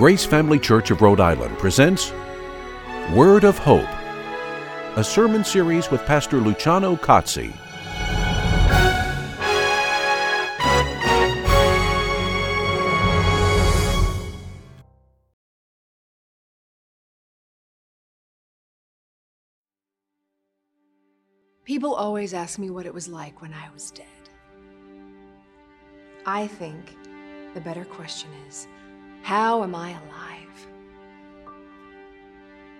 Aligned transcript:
Grace 0.00 0.24
Family 0.24 0.58
Church 0.58 0.90
of 0.90 1.02
Rhode 1.02 1.20
Island 1.20 1.58
presents 1.58 2.10
Word 3.12 3.44
of 3.44 3.58
Hope, 3.58 3.84
a 4.96 5.04
sermon 5.04 5.44
series 5.44 5.90
with 5.90 6.00
Pastor 6.06 6.38
Luciano 6.38 6.96
Cozzi. 6.96 7.52
People 21.66 21.92
always 21.92 22.32
ask 22.32 22.58
me 22.58 22.70
what 22.70 22.86
it 22.86 22.94
was 22.94 23.06
like 23.06 23.42
when 23.42 23.52
I 23.52 23.68
was 23.74 23.90
dead. 23.90 24.06
I 26.24 26.46
think 26.46 26.96
the 27.52 27.60
better 27.60 27.84
question 27.84 28.30
is 28.48 28.66
how 29.22 29.62
am 29.62 29.74
I 29.74 29.90
alive? 29.90 30.66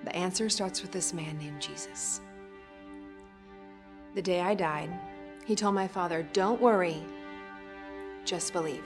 The 0.04 0.16
answer 0.16 0.48
starts 0.48 0.82
with 0.82 0.92
this 0.92 1.12
man 1.12 1.38
named 1.38 1.60
Jesus. 1.60 2.20
The 4.14 4.22
day 4.22 4.40
I 4.40 4.54
died, 4.54 4.90
he 5.44 5.54
told 5.54 5.74
my 5.74 5.86
father, 5.86 6.26
Don't 6.32 6.60
worry, 6.60 7.02
just 8.24 8.52
believe. 8.52 8.84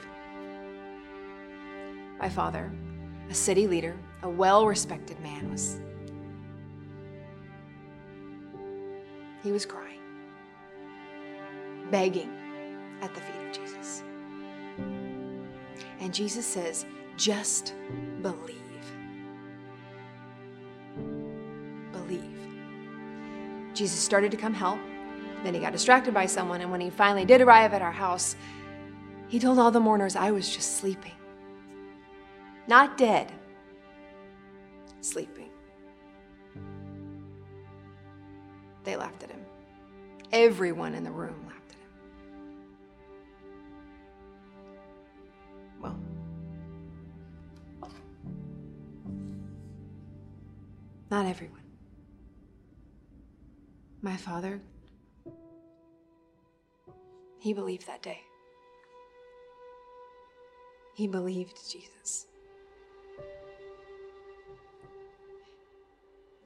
My 2.18 2.28
father, 2.28 2.72
a 3.30 3.34
city 3.34 3.66
leader, 3.66 3.96
a 4.22 4.28
well 4.28 4.66
respected 4.66 5.18
man, 5.20 5.50
was. 5.50 5.80
He 9.42 9.52
was 9.52 9.66
crying, 9.66 10.00
begging 11.90 12.30
at 13.02 13.14
the 13.14 13.20
feet 13.20 13.46
of 13.46 13.52
Jesus. 13.52 14.02
And 16.00 16.12
Jesus 16.12 16.46
says, 16.46 16.86
just 17.16 17.74
believe. 18.22 18.58
Believe. 21.92 22.22
Jesus 23.74 23.98
started 23.98 24.30
to 24.30 24.36
come 24.36 24.54
help. 24.54 24.78
Then 25.42 25.54
he 25.54 25.60
got 25.60 25.72
distracted 25.72 26.14
by 26.14 26.26
someone, 26.26 26.60
and 26.60 26.70
when 26.70 26.80
he 26.80 26.90
finally 26.90 27.24
did 27.24 27.40
arrive 27.40 27.74
at 27.74 27.82
our 27.82 27.92
house, 27.92 28.36
he 29.28 29.38
told 29.38 29.58
all 29.58 29.70
the 29.70 29.80
mourners 29.80 30.16
I 30.16 30.30
was 30.30 30.48
just 30.48 30.78
sleeping. 30.78 31.12
Not 32.66 32.96
dead, 32.96 33.30
sleeping. 35.00 35.50
They 38.84 38.96
laughed 38.96 39.22
at 39.22 39.30
him. 39.30 39.40
Everyone 40.32 40.94
in 40.94 41.04
the 41.04 41.10
room 41.10 41.36
laughed 41.46 41.70
at 41.70 41.76
him. 41.76 41.90
Well, 45.80 45.98
not 51.10 51.26
everyone. 51.26 51.60
My 54.02 54.16
father, 54.16 54.60
he 57.38 57.52
believed 57.52 57.86
that 57.86 58.02
day. 58.02 58.20
He 60.94 61.06
believed 61.06 61.58
Jesus. 61.70 62.26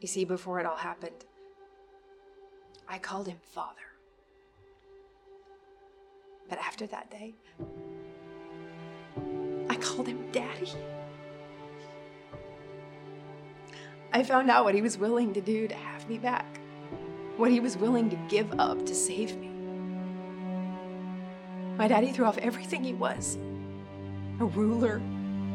You 0.00 0.08
see, 0.08 0.24
before 0.24 0.60
it 0.60 0.66
all 0.66 0.76
happened, 0.76 1.24
I 2.88 2.98
called 2.98 3.26
him 3.26 3.38
Father. 3.42 3.74
But 6.48 6.58
after 6.58 6.86
that 6.86 7.10
day, 7.10 7.34
I 9.68 9.76
called 9.76 10.06
him 10.06 10.30
Daddy. 10.32 10.72
I 14.12 14.22
found 14.22 14.50
out 14.50 14.64
what 14.64 14.74
he 14.74 14.82
was 14.82 14.96
willing 14.96 15.34
to 15.34 15.40
do 15.40 15.68
to 15.68 15.74
have 15.74 16.08
me 16.08 16.18
back, 16.18 16.60
what 17.36 17.50
he 17.50 17.60
was 17.60 17.76
willing 17.76 18.08
to 18.10 18.16
give 18.28 18.58
up 18.58 18.86
to 18.86 18.94
save 18.94 19.36
me. 19.36 19.48
My 21.76 21.86
daddy 21.86 22.10
threw 22.10 22.24
off 22.24 22.38
everything 22.38 22.82
he 22.82 22.94
was 22.94 23.38
a 24.40 24.44
ruler, 24.44 25.02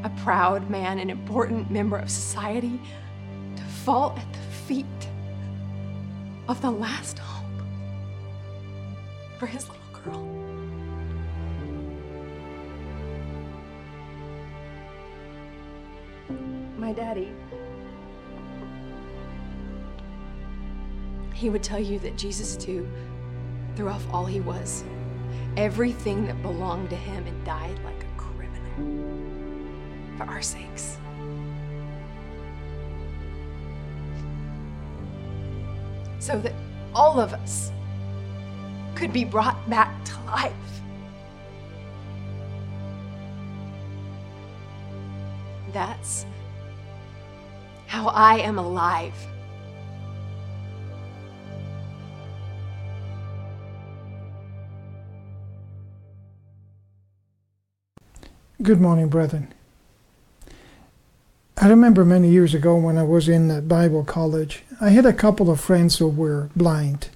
a 0.03 0.09
proud 0.23 0.69
man, 0.69 0.99
an 0.99 1.09
important 1.09 1.71
member 1.71 1.97
of 1.97 2.09
society 2.09 2.79
to 3.55 3.63
fall 3.63 4.13
at 4.17 4.33
the 4.33 4.39
feet 4.39 4.85
of 6.47 6.61
the 6.61 6.69
last 6.69 7.17
hope 7.17 7.45
for 9.39 9.47
his 9.47 9.67
little 9.69 9.83
girl. 10.03 10.43
My 16.77 16.91
daddy, 16.91 17.31
he 21.43 21.49
would 21.49 21.61
tell 21.61 21.79
you 21.79 21.99
that 21.99 22.15
Jesus, 22.15 22.55
too, 22.55 22.87
threw 23.75 23.89
off 23.89 24.05
all 24.13 24.25
he 24.25 24.39
was, 24.39 24.85
everything 25.57 26.25
that 26.25 26.41
belonged 26.41 26.89
to 26.89 26.95
him, 26.95 27.27
and 27.27 27.45
died 27.45 27.77
like 27.83 28.01
a 28.01 28.17
criminal 28.17 30.17
for 30.17 30.23
our 30.23 30.41
sakes. 30.41 30.97
so 36.19 36.39
that 36.39 36.53
all 36.95 37.19
of 37.19 37.33
us 37.33 37.69
could 38.95 39.11
be 39.11 39.25
brought 39.25 39.69
back 39.69 40.05
to 40.05 40.13
life. 40.27 40.53
That's 45.73 46.25
how 47.87 48.07
I 48.07 48.37
am 48.37 48.57
alive. 48.57 49.13
Good 58.63 58.79
morning, 58.79 59.09
brethren. 59.09 59.53
I 61.57 61.67
remember 61.67 62.05
many 62.05 62.29
years 62.29 62.53
ago 62.53 62.77
when 62.77 62.97
I 62.97 63.03
was 63.03 63.27
in 63.27 63.67
Bible 63.67 64.05
college, 64.05 64.63
I 64.79 64.91
had 64.91 65.05
a 65.05 65.11
couple 65.11 65.51
of 65.51 65.59
friends 65.59 65.97
who 65.97 66.07
were 66.07 66.49
blind. 66.55 67.09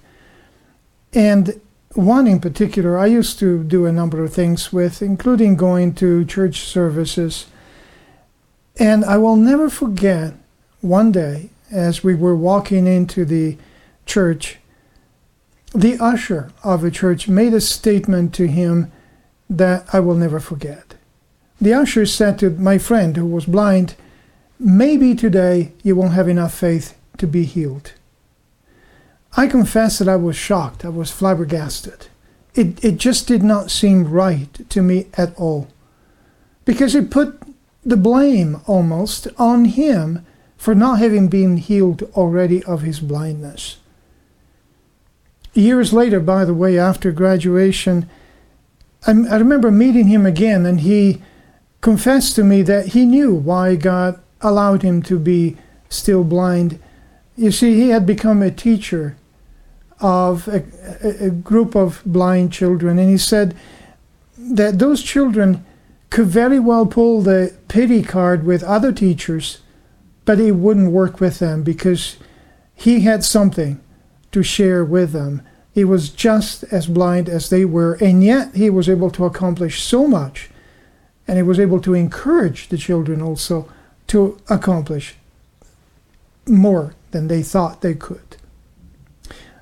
And 1.14 1.58
one 1.94 2.26
in 2.26 2.38
particular, 2.40 2.98
I 2.98 3.06
used 3.06 3.38
to 3.38 3.64
do 3.64 3.86
a 3.86 3.92
number 3.92 4.22
of 4.22 4.34
things 4.34 4.74
with, 4.74 5.00
including 5.00 5.56
going 5.56 5.94
to 5.94 6.26
church 6.26 6.60
services. 6.60 7.46
And 8.78 9.02
I 9.02 9.16
will 9.16 9.36
never 9.36 9.70
forget 9.70 10.34
one 10.82 11.12
day 11.12 11.48
as 11.70 12.04
we 12.04 12.14
were 12.14 12.36
walking 12.36 12.86
into 12.86 13.24
the 13.24 13.56
church, 14.04 14.58
the 15.74 15.96
usher 15.98 16.50
of 16.62 16.82
the 16.82 16.90
church 16.90 17.26
made 17.26 17.54
a 17.54 17.60
statement 17.62 18.34
to 18.34 18.48
him 18.48 18.92
that 19.48 19.86
I 19.94 20.00
will 20.00 20.14
never 20.14 20.40
forget. 20.40 20.97
The 21.60 21.74
usher 21.74 22.06
said 22.06 22.38
to 22.38 22.50
my 22.50 22.78
friend 22.78 23.16
who 23.16 23.26
was 23.26 23.46
blind, 23.46 23.94
Maybe 24.60 25.14
today 25.14 25.72
you 25.82 25.94
won't 25.94 26.14
have 26.14 26.28
enough 26.28 26.54
faith 26.54 26.96
to 27.18 27.26
be 27.26 27.44
healed. 27.44 27.92
I 29.36 29.46
confess 29.46 29.98
that 29.98 30.08
I 30.08 30.16
was 30.16 30.36
shocked, 30.36 30.84
I 30.84 30.88
was 30.88 31.10
flabbergasted. 31.10 32.08
It, 32.54 32.82
it 32.84 32.96
just 32.96 33.28
did 33.28 33.42
not 33.42 33.70
seem 33.70 34.10
right 34.10 34.68
to 34.70 34.82
me 34.82 35.06
at 35.14 35.32
all. 35.36 35.68
Because 36.64 36.94
it 36.94 37.10
put 37.10 37.40
the 37.84 37.96
blame 37.96 38.60
almost 38.66 39.28
on 39.38 39.66
him 39.66 40.26
for 40.56 40.74
not 40.74 40.98
having 40.98 41.28
been 41.28 41.56
healed 41.56 42.02
already 42.14 42.64
of 42.64 42.82
his 42.82 42.98
blindness. 42.98 43.76
Years 45.54 45.92
later, 45.92 46.18
by 46.20 46.44
the 46.44 46.54
way, 46.54 46.78
after 46.78 47.12
graduation, 47.12 48.08
I, 49.06 49.12
I 49.12 49.36
remember 49.36 49.70
meeting 49.70 50.08
him 50.08 50.26
again, 50.26 50.66
and 50.66 50.80
he 50.80 51.22
confessed 51.80 52.34
to 52.36 52.44
me 52.44 52.62
that 52.62 52.88
he 52.88 53.06
knew 53.06 53.34
why 53.34 53.76
God 53.76 54.20
allowed 54.40 54.82
him 54.82 55.02
to 55.02 55.18
be 55.18 55.56
still 55.88 56.24
blind. 56.24 56.78
You 57.36 57.50
see, 57.50 57.74
he 57.74 57.90
had 57.90 58.06
become 58.06 58.42
a 58.42 58.50
teacher 58.50 59.16
of 60.00 60.48
a, 60.48 60.64
a, 61.26 61.30
group 61.30 61.74
of 61.74 62.02
blind 62.06 62.52
children, 62.52 62.98
and 62.98 63.10
he 63.10 63.18
said 63.18 63.56
that 64.36 64.78
those 64.78 65.02
children 65.02 65.64
could 66.10 66.26
very 66.26 66.60
well 66.60 66.86
pull 66.86 67.20
the 67.20 67.54
pity 67.66 68.02
card 68.02 68.44
with 68.44 68.62
other 68.62 68.92
teachers, 68.92 69.58
but 70.24 70.38
it 70.38 70.52
wouldn't 70.52 70.92
work 70.92 71.20
with 71.20 71.40
them 71.40 71.62
because 71.62 72.16
he 72.74 73.00
had 73.00 73.24
something 73.24 73.80
to 74.30 74.42
share 74.42 74.84
with 74.84 75.12
them. 75.12 75.42
He 75.72 75.84
was 75.84 76.10
just 76.10 76.64
as 76.64 76.86
blind 76.86 77.28
as 77.28 77.50
they 77.50 77.64
were, 77.64 77.94
and 77.94 78.22
yet 78.22 78.54
he 78.54 78.70
was 78.70 78.88
able 78.88 79.10
to 79.10 79.24
accomplish 79.24 79.82
so 79.82 80.06
much, 80.06 80.50
and 81.28 81.36
he 81.36 81.42
was 81.42 81.60
able 81.60 81.80
to 81.82 81.94
encourage 81.94 82.68
the 82.68 82.78
children 82.78 83.20
also 83.20 83.68
to 84.08 84.38
accomplish 84.48 85.14
more 86.46 86.94
than 87.10 87.28
they 87.28 87.42
thought 87.42 87.82
they 87.82 87.94
could. 87.94 88.36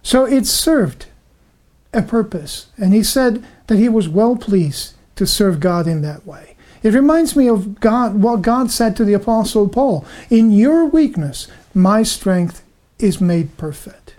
So 0.03 0.25
it 0.25 0.47
served 0.47 1.07
a 1.93 2.03
purpose, 2.03 2.69
and 2.79 2.95
he 2.95 3.03
said 3.03 3.45
that 3.67 3.79
he 3.79 3.89
was 3.89 4.09
well 4.09 4.37
pleased 4.37 4.95
to 5.17 5.27
serve 5.27 5.59
God 5.59 5.89
in 5.89 6.03
that 6.03 6.25
way. 6.25 6.55
It 6.83 6.95
reminds 6.95 7.35
me 7.35 7.49
of 7.49 7.81
God, 7.81 8.23
what 8.23 8.43
God 8.43 8.71
said 8.71 8.97
to 8.97 9.05
the 9.05 9.15
Apostle 9.15 9.69
Paul 9.69 10.07
In 10.31 10.53
your 10.53 10.87
weakness, 10.87 11.49
my 11.75 12.05
strength 12.05 12.63
is 13.01 13.21
made 13.21 13.57
perfect. 13.57 14.15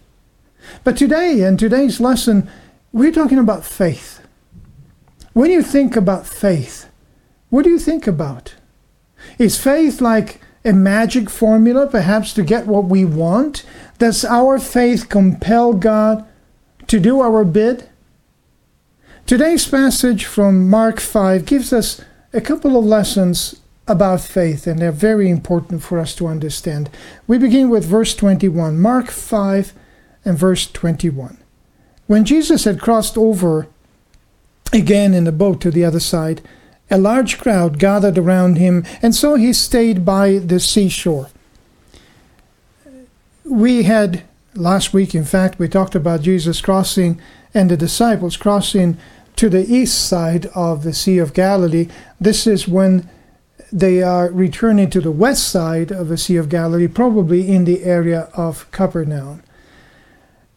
But 0.83 0.97
today, 0.97 1.41
in 1.41 1.55
today's 1.55 2.01
lesson, 2.01 2.50
we're 2.91 3.13
talking 3.13 3.39
about 3.39 3.63
faith. 3.63 4.19
When 5.31 5.51
you 5.51 5.61
think 5.61 5.95
about 5.95 6.27
faith, 6.27 6.89
what 7.49 7.63
do 7.63 7.69
you 7.69 7.79
think 7.79 8.07
about? 8.07 8.55
Is 9.38 9.57
faith 9.57 10.01
like 10.01 10.41
a 10.65 10.73
magic 10.73 11.29
formula, 11.29 11.88
perhaps 11.88 12.33
to 12.33 12.44
get 12.44 12.67
what 12.67 12.85
we 12.85 13.05
want? 13.05 13.63
Does 13.97 14.25
our 14.25 14.59
faith 14.59 15.09
compel 15.09 15.73
God 15.73 16.25
to 16.88 16.99
do 16.99 17.21
our 17.21 17.44
bid? 17.44 17.89
Today's 19.25 19.67
passage 19.67 20.25
from 20.25 20.69
Mark 20.69 20.99
5 20.99 21.45
gives 21.45 21.73
us 21.73 22.01
a 22.33 22.41
couple 22.41 22.77
of 22.77 22.85
lessons 22.85 23.59
about 23.88 24.21
faith, 24.21 24.67
and 24.67 24.79
they're 24.79 24.91
very 24.91 25.29
important 25.29 25.81
for 25.81 26.00
us 26.00 26.13
to 26.15 26.27
understand. 26.27 26.89
We 27.25 27.38
begin 27.38 27.69
with 27.69 27.85
verse 27.85 28.13
21, 28.15 28.79
Mark 28.79 29.07
5 29.09 29.73
and 30.25 30.38
verse 30.38 30.69
21. 30.69 31.38
When 32.07 32.25
Jesus 32.25 32.65
had 32.65 32.81
crossed 32.81 33.17
over 33.17 33.67
again 34.73 35.13
in 35.13 35.23
the 35.23 35.31
boat 35.31 35.61
to 35.61 35.71
the 35.71 35.85
other 35.85 36.01
side, 36.01 36.41
a 36.89 36.98
large 36.98 37.38
crowd 37.38 37.80
gathered 37.80 38.18
around 38.18 38.57
him, 38.57 38.86
and 39.01 39.13
so 39.13 39.36
he 39.36 39.54
stayed 39.54 40.06
by 40.06 40.38
the 40.38 40.60
seashore. 40.60 41.30
We 43.44 43.84
had 43.84 44.24
last 44.56 44.94
week, 44.94 45.13
in 45.13 45.25
fact, 45.25 45.60
we 45.60 45.68
talked 45.68 45.95
about 45.95 46.22
Jesus 46.22 46.62
crossing 46.62 47.22
and 47.54 47.69
the 47.69 47.78
disciples 47.78 48.38
crossing 48.38 48.98
to 49.36 49.50
the 49.50 49.72
east 49.72 50.07
side 50.07 50.48
of 50.48 50.84
the 50.84 50.94
Sea 50.94 51.19
of 51.19 51.34
Galilee. 51.34 51.88
This 52.19 52.48
is 52.48 52.68
when 52.68 53.10
they 53.72 54.01
are 54.01 54.31
returning 54.31 54.89
to 54.89 55.01
the 55.01 55.12
west 55.12 55.48
side 55.50 55.92
of 55.92 56.07
the 56.07 56.18
Sea 56.18 56.38
of 56.38 56.50
Galilee, 56.50 56.88
probably 56.88 57.48
in 57.48 57.66
the 57.66 57.84
area 57.84 58.30
of 58.34 58.69
Capernaum. 58.72 59.44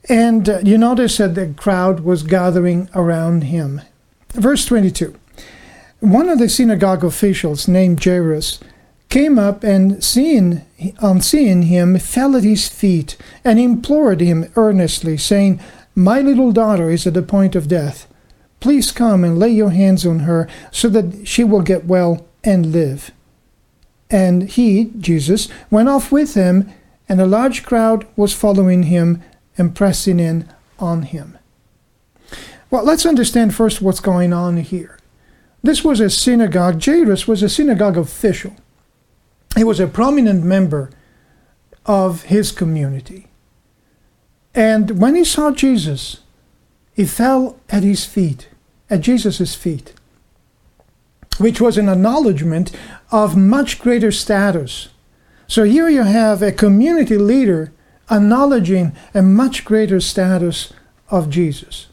And 0.08 0.48
uh, 0.48 0.60
you 0.64 0.78
notice 0.78 1.18
that 1.18 1.34
the 1.34 1.52
crowd 1.56 2.00
was 2.00 2.22
gathering 2.22 2.88
around 2.94 3.44
him. 3.44 3.82
Verse 4.32 4.64
22 4.64 5.19
One 6.00 6.30
of 6.30 6.38
the 6.38 6.48
synagogue 6.48 7.04
officials, 7.04 7.68
named 7.68 8.02
Jairus, 8.02 8.58
came 9.10 9.38
up 9.38 9.62
and 9.62 10.02
seeing, 10.02 10.62
on 11.02 11.20
seeing 11.20 11.62
him 11.62 11.98
fell 11.98 12.34
at 12.36 12.42
his 12.42 12.68
feet 12.68 13.18
and 13.44 13.58
implored 13.58 14.22
him 14.22 14.50
earnestly, 14.56 15.18
saying, 15.18 15.60
My 15.94 16.22
little 16.22 16.52
daughter 16.52 16.88
is 16.88 17.06
at 17.06 17.12
the 17.12 17.22
point 17.22 17.54
of 17.54 17.68
death. 17.68 18.06
Please 18.60 18.92
come 18.92 19.24
and 19.24 19.38
lay 19.38 19.50
your 19.50 19.70
hands 19.70 20.06
on 20.06 20.20
her 20.20 20.48
so 20.70 20.88
that 20.88 21.28
she 21.28 21.44
will 21.44 21.60
get 21.60 21.84
well 21.84 22.26
and 22.42 22.72
live. 22.72 23.10
And 24.10 24.44
he, 24.44 24.92
Jesus, 24.98 25.48
went 25.70 25.90
off 25.90 26.10
with 26.10 26.32
him, 26.32 26.72
and 27.10 27.20
a 27.20 27.26
large 27.26 27.62
crowd 27.62 28.06
was 28.16 28.32
following 28.32 28.84
him 28.84 29.22
and 29.58 29.74
pressing 29.74 30.18
in 30.18 30.48
on 30.78 31.02
him. 31.02 31.36
Well, 32.70 32.84
let's 32.84 33.04
understand 33.04 33.54
first 33.54 33.82
what's 33.82 34.00
going 34.00 34.32
on 34.32 34.56
here. 34.58 34.99
This 35.62 35.84
was 35.84 36.00
a 36.00 36.10
synagogue. 36.10 36.82
Jairus 36.82 37.28
was 37.28 37.42
a 37.42 37.48
synagogue 37.48 37.96
official. 37.96 38.56
He 39.56 39.64
was 39.64 39.80
a 39.80 39.86
prominent 39.86 40.44
member 40.44 40.90
of 41.84 42.22
his 42.22 42.52
community. 42.52 43.26
And 44.54 45.00
when 45.00 45.14
he 45.14 45.24
saw 45.24 45.50
Jesus, 45.50 46.20
he 46.92 47.04
fell 47.04 47.58
at 47.68 47.82
his 47.82 48.04
feet, 48.04 48.48
at 48.88 49.00
Jesus' 49.00 49.54
feet, 49.54 49.92
which 51.38 51.60
was 51.60 51.78
an 51.78 51.88
acknowledgement 51.88 52.72
of 53.10 53.36
much 53.36 53.78
greater 53.78 54.12
status. 54.12 54.88
So 55.46 55.64
here 55.64 55.88
you 55.88 56.02
have 56.02 56.42
a 56.42 56.52
community 56.52 57.16
leader 57.16 57.72
acknowledging 58.10 58.92
a 59.14 59.22
much 59.22 59.64
greater 59.64 60.00
status 60.00 60.72
of 61.10 61.30
Jesus. 61.30 61.86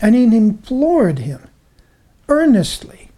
And 0.00 0.14
he 0.14 0.24
implored 0.24 1.20
him 1.20 1.47
earnestly. 2.28 3.10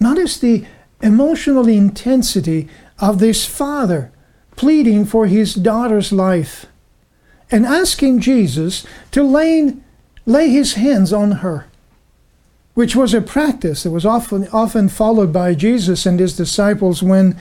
Notice 0.00 0.38
the 0.38 0.64
emotional 1.00 1.68
intensity 1.68 2.68
of 2.98 3.18
this 3.18 3.44
father 3.44 4.10
pleading 4.56 5.04
for 5.04 5.26
his 5.26 5.54
daughter's 5.54 6.12
life 6.12 6.66
and 7.50 7.66
asking 7.66 8.20
Jesus 8.20 8.86
to 9.10 9.22
lay, 9.22 9.76
lay 10.26 10.48
his 10.48 10.74
hands 10.74 11.12
on 11.12 11.32
her, 11.32 11.66
which 12.74 12.96
was 12.96 13.14
a 13.14 13.20
practice 13.20 13.82
that 13.82 13.90
was 13.90 14.06
often, 14.06 14.48
often 14.48 14.88
followed 14.88 15.32
by 15.32 15.54
Jesus 15.54 16.06
and 16.06 16.18
his 16.18 16.36
disciples 16.36 17.02
when 17.02 17.36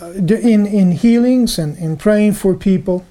uh, 0.00 0.12
in, 0.12 0.66
in 0.66 0.92
healings 0.92 1.58
and 1.58 1.76
in 1.76 1.96
praying 1.96 2.32
for 2.32 2.54
people, 2.54 3.04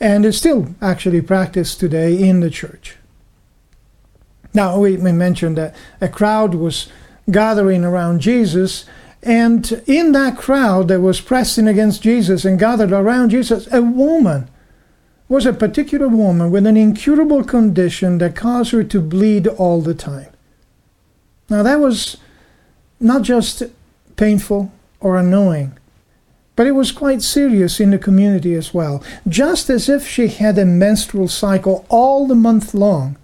and 0.00 0.24
is 0.24 0.38
still 0.38 0.74
actually 0.80 1.20
practiced 1.20 1.78
today 1.78 2.16
in 2.16 2.40
the 2.40 2.50
church. 2.50 2.96
Now, 4.54 4.78
we 4.78 4.96
mentioned 4.96 5.56
that 5.56 5.74
a 6.00 6.08
crowd 6.08 6.54
was 6.54 6.88
gathering 7.30 7.84
around 7.84 8.20
Jesus. 8.20 8.84
And 9.22 9.82
in 9.86 10.12
that 10.12 10.36
crowd 10.36 10.88
that 10.88 11.00
was 11.00 11.20
pressing 11.20 11.68
against 11.68 12.02
Jesus 12.02 12.44
and 12.44 12.58
gathered 12.58 12.92
around 12.92 13.30
Jesus, 13.30 13.68
a 13.72 13.80
woman 13.80 14.48
was 15.28 15.46
a 15.46 15.52
particular 15.52 16.08
woman 16.08 16.50
with 16.50 16.66
an 16.66 16.76
incurable 16.76 17.44
condition 17.44 18.18
that 18.18 18.36
caused 18.36 18.72
her 18.72 18.84
to 18.84 19.00
bleed 19.00 19.46
all 19.46 19.80
the 19.80 19.94
time. 19.94 20.28
Now, 21.48 21.62
that 21.62 21.80
was 21.80 22.18
not 23.00 23.22
just 23.22 23.62
painful 24.16 24.70
or 25.00 25.16
annoying, 25.16 25.78
but 26.54 26.66
it 26.66 26.72
was 26.72 26.92
quite 26.92 27.22
serious 27.22 27.80
in 27.80 27.90
the 27.90 27.98
community 27.98 28.54
as 28.54 28.74
well. 28.74 29.02
Just 29.26 29.70
as 29.70 29.88
if 29.88 30.06
she 30.06 30.28
had 30.28 30.58
a 30.58 30.66
menstrual 30.66 31.28
cycle 31.28 31.86
all 31.88 32.26
the 32.26 32.34
month 32.34 32.74
long, 32.74 33.16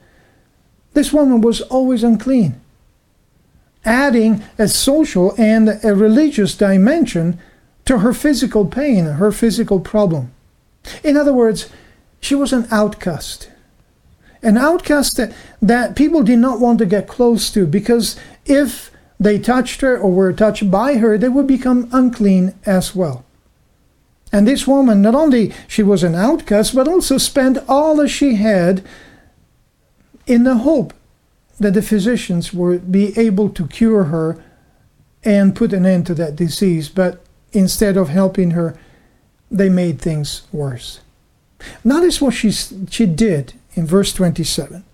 this 0.98 1.12
woman 1.12 1.40
was 1.40 1.60
always 1.60 2.02
unclean 2.02 2.60
adding 3.84 4.42
a 4.58 4.66
social 4.66 5.32
and 5.38 5.80
a 5.84 5.94
religious 5.94 6.56
dimension 6.56 7.38
to 7.84 8.00
her 8.00 8.12
physical 8.12 8.66
pain, 8.66 9.04
her 9.04 9.30
physical 9.30 9.78
problem. 9.78 10.32
In 11.04 11.16
other 11.16 11.32
words, 11.32 11.70
she 12.20 12.34
was 12.34 12.52
an 12.52 12.66
outcast. 12.73 13.49
An 14.42 14.58
outcast 14.58 15.16
that, 15.16 15.32
that 15.62 15.94
people 15.94 16.25
did 16.25 16.40
not 16.40 16.58
want 16.58 16.80
to 16.80 16.87
get 16.87 17.06
close 17.06 17.50
to 17.52 17.64
because 17.64 18.16
if 18.44 18.90
they 19.20 19.38
touched 19.38 19.80
her 19.80 19.96
or 19.96 20.11
were 20.11 20.32
touched 20.32 20.68
by 20.68 20.99
her, 20.99 21.16
they 21.16 21.28
would 21.28 21.46
become 21.46 21.88
unclean 21.92 22.54
as 22.66 22.94
well. 22.94 23.25
And 24.32 24.46
this 24.46 24.66
woman, 24.66 25.00
not 25.00 25.14
only 25.14 25.54
she 25.68 25.84
was 25.84 26.02
an 26.02 26.14
outcast, 26.14 26.75
but 26.75 26.88
also 26.88 27.18
spent 27.18 27.58
all 27.68 27.96
that 27.96 28.08
she 28.08 28.34
had 28.34 28.84
in 30.28 30.44
the 30.44 30.58
hope 30.58 30.92
that 31.58 31.75
the 31.75 31.82
physicians 31.82 32.52
would 32.52 32.92
be 32.92 33.18
able 33.18 33.49
to 33.50 33.66
cure 33.66 34.04
her 34.04 34.42
and 35.25 35.56
put 35.56 35.73
an 35.73 35.85
end 35.85 36.06
to 36.06 36.14
that 36.14 36.37
disease, 36.37 36.88
but 36.88 37.20
instead 37.52 37.97
of 37.97 38.08
helping 38.08 38.52
her, 38.52 38.78
they 39.50 39.68
made 39.68 40.00
things 40.00 40.42
worse. 40.52 41.00
Notice 41.82 42.20
what 42.20 42.35
she, 42.35 42.52
she 42.52 43.06
did 43.06 43.54
in 43.75 43.87
verse 43.87 44.12
27. 44.12 44.85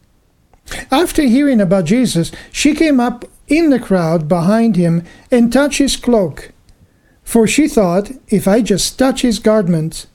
After 0.90 1.22
hearing 1.22 1.60
about 1.60 1.84
Jesus, 1.84 2.32
she 2.50 2.74
came 2.74 3.00
up 3.00 3.24
in 3.48 3.70
the 3.70 3.78
crowd 3.78 4.28
behind 4.28 4.76
him 4.76 5.04
and 5.30 5.52
touched 5.52 5.78
his 5.78 5.96
cloak, 5.96 6.52
for 7.22 7.46
she 7.46 7.68
thought, 7.68 8.10
if 8.28 8.48
I 8.48 8.62
just 8.62 8.98
touch 8.98 9.22
his 9.22 9.38
garments, 9.38 10.06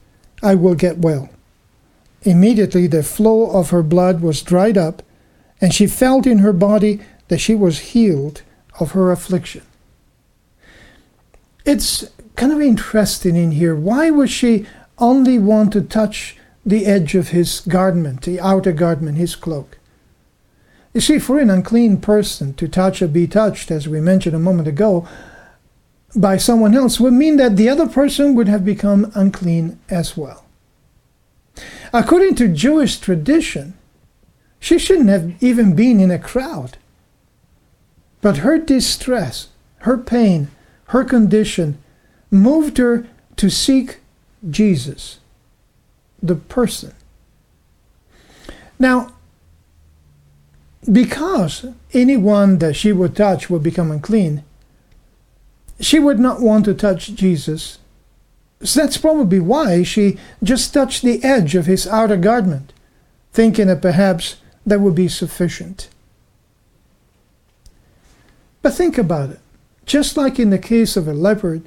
I 0.41 0.55
will 0.55 0.75
get 0.75 0.97
well. 0.97 1.29
Immediately 2.23 2.87
the 2.87 3.03
flow 3.03 3.51
of 3.51 3.69
her 3.69 3.83
blood 3.83 4.21
was 4.21 4.41
dried 4.41 4.77
up, 4.77 5.03
and 5.61 5.73
she 5.73 5.87
felt 5.87 6.25
in 6.25 6.39
her 6.39 6.53
body 6.53 7.01
that 7.27 7.39
she 7.39 7.55
was 7.55 7.79
healed 7.79 8.41
of 8.79 8.91
her 8.91 9.11
affliction. 9.11 9.63
It's 11.65 12.09
kind 12.35 12.51
of 12.51 12.61
interesting 12.61 13.35
in 13.35 13.51
here. 13.51 13.75
Why 13.75 14.09
would 14.09 14.29
she 14.29 14.65
only 14.97 15.37
want 15.37 15.73
to 15.73 15.81
touch 15.81 16.37
the 16.65 16.85
edge 16.85 17.15
of 17.15 17.29
his 17.29 17.61
garment, 17.61 18.23
the 18.23 18.39
outer 18.39 18.71
garment, 18.71 19.17
his 19.17 19.35
cloak? 19.35 19.77
You 20.93 21.01
see, 21.01 21.19
for 21.19 21.39
an 21.39 21.49
unclean 21.49 21.97
person 21.97 22.53
to 22.55 22.67
touch 22.67 23.01
or 23.01 23.07
be 23.07 23.27
touched, 23.27 23.69
as 23.69 23.87
we 23.87 24.01
mentioned 24.01 24.35
a 24.35 24.39
moment 24.39 24.67
ago, 24.67 25.07
by 26.15 26.37
someone 26.37 26.75
else 26.75 26.99
would 26.99 27.13
mean 27.13 27.37
that 27.37 27.55
the 27.55 27.69
other 27.69 27.87
person 27.87 28.33
would 28.33 28.47
have 28.47 28.65
become 28.65 29.11
unclean 29.13 29.79
as 29.89 30.17
well. 30.17 30.45
According 31.93 32.35
to 32.35 32.47
Jewish 32.47 32.99
tradition, 32.99 33.75
she 34.59 34.77
shouldn't 34.77 35.09
have 35.09 35.41
even 35.41 35.75
been 35.75 35.99
in 35.99 36.11
a 36.11 36.19
crowd. 36.19 36.77
But 38.21 38.37
her 38.37 38.57
distress, 38.57 39.49
her 39.79 39.97
pain, 39.97 40.49
her 40.87 41.03
condition 41.03 41.77
moved 42.31 42.77
her 42.77 43.07
to 43.37 43.49
seek 43.49 43.99
Jesus, 44.49 45.19
the 46.21 46.35
person. 46.35 46.93
Now, 48.77 49.13
because 50.89 51.65
anyone 51.93 52.57
that 52.59 52.75
she 52.75 52.91
would 52.91 53.15
touch 53.15 53.49
would 53.49 53.63
become 53.63 53.91
unclean, 53.91 54.43
she 55.79 55.99
would 55.99 56.19
not 56.19 56.41
want 56.41 56.65
to 56.65 56.73
touch 56.73 57.13
Jesus. 57.13 57.79
So 58.61 58.81
that's 58.81 58.97
probably 58.97 59.39
why 59.39 59.83
she 59.83 60.17
just 60.43 60.73
touched 60.73 61.03
the 61.03 61.23
edge 61.23 61.55
of 61.55 61.65
his 61.65 61.87
outer 61.87 62.17
garment, 62.17 62.73
thinking 63.31 63.67
that 63.67 63.81
perhaps 63.81 64.37
that 64.69 64.81
would 64.81 64.95
be 64.95 65.07
sufficient. 65.07 65.89
But 68.61 68.73
think 68.73 68.97
about 68.97 69.31
it. 69.31 69.39
Just 69.85 70.17
like 70.17 70.39
in 70.39 70.49
the 70.49 70.59
case 70.59 70.95
of 70.95 71.07
a 71.07 71.13
leopard, 71.13 71.63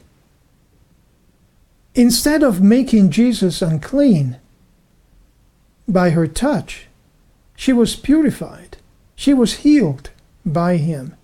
instead 1.95 2.43
of 2.43 2.63
making 2.63 3.11
Jesus 3.11 3.63
unclean 3.63 4.39
by 5.89 6.11
her 6.11 6.27
touch, 6.27 6.87
she 7.57 7.73
was 7.73 7.97
purified. 7.97 8.77
She 9.15 9.35
was 9.35 9.59
healed 9.59 10.11
by 10.45 10.77
him. 10.77 11.17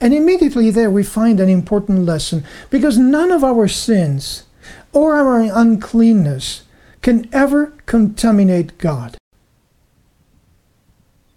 And 0.00 0.12
immediately 0.12 0.70
there 0.70 0.90
we 0.90 1.02
find 1.02 1.40
an 1.40 1.48
important 1.48 2.04
lesson 2.04 2.44
because 2.70 2.98
none 2.98 3.30
of 3.30 3.42
our 3.42 3.66
sins 3.68 4.44
or 4.92 5.16
our 5.16 5.40
uncleanness 5.40 6.62
can 7.00 7.28
ever 7.32 7.72
contaminate 7.86 8.78
God. 8.78 9.16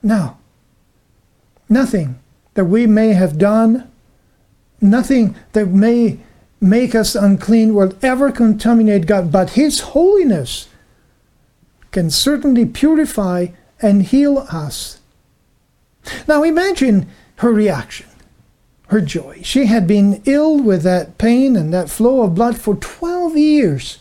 Now, 0.01 0.37
nothing 1.67 2.19
that 2.53 2.65
we 2.65 2.87
may 2.87 3.13
have 3.13 3.37
done, 3.37 3.89
nothing 4.81 5.35
that 5.53 5.67
may 5.67 6.19
make 6.61 6.95
us 6.95 7.15
unclean 7.15 7.73
will 7.73 7.93
ever 8.01 8.31
contaminate 8.31 9.05
God, 9.05 9.31
but 9.31 9.51
His 9.51 9.79
holiness 9.79 10.67
can 11.91 12.09
certainly 12.09 12.65
purify 12.65 13.47
and 13.81 14.03
heal 14.03 14.39
us. 14.51 14.99
Now 16.27 16.43
imagine 16.43 17.07
her 17.37 17.51
reaction, 17.51 18.07
her 18.87 19.01
joy. 19.01 19.39
She 19.43 19.65
had 19.65 19.87
been 19.87 20.21
ill 20.25 20.59
with 20.59 20.83
that 20.83 21.17
pain 21.17 21.55
and 21.55 21.73
that 21.73 21.89
flow 21.89 22.23
of 22.23 22.35
blood 22.35 22.59
for 22.59 22.75
12 22.75 23.37
years. 23.37 23.99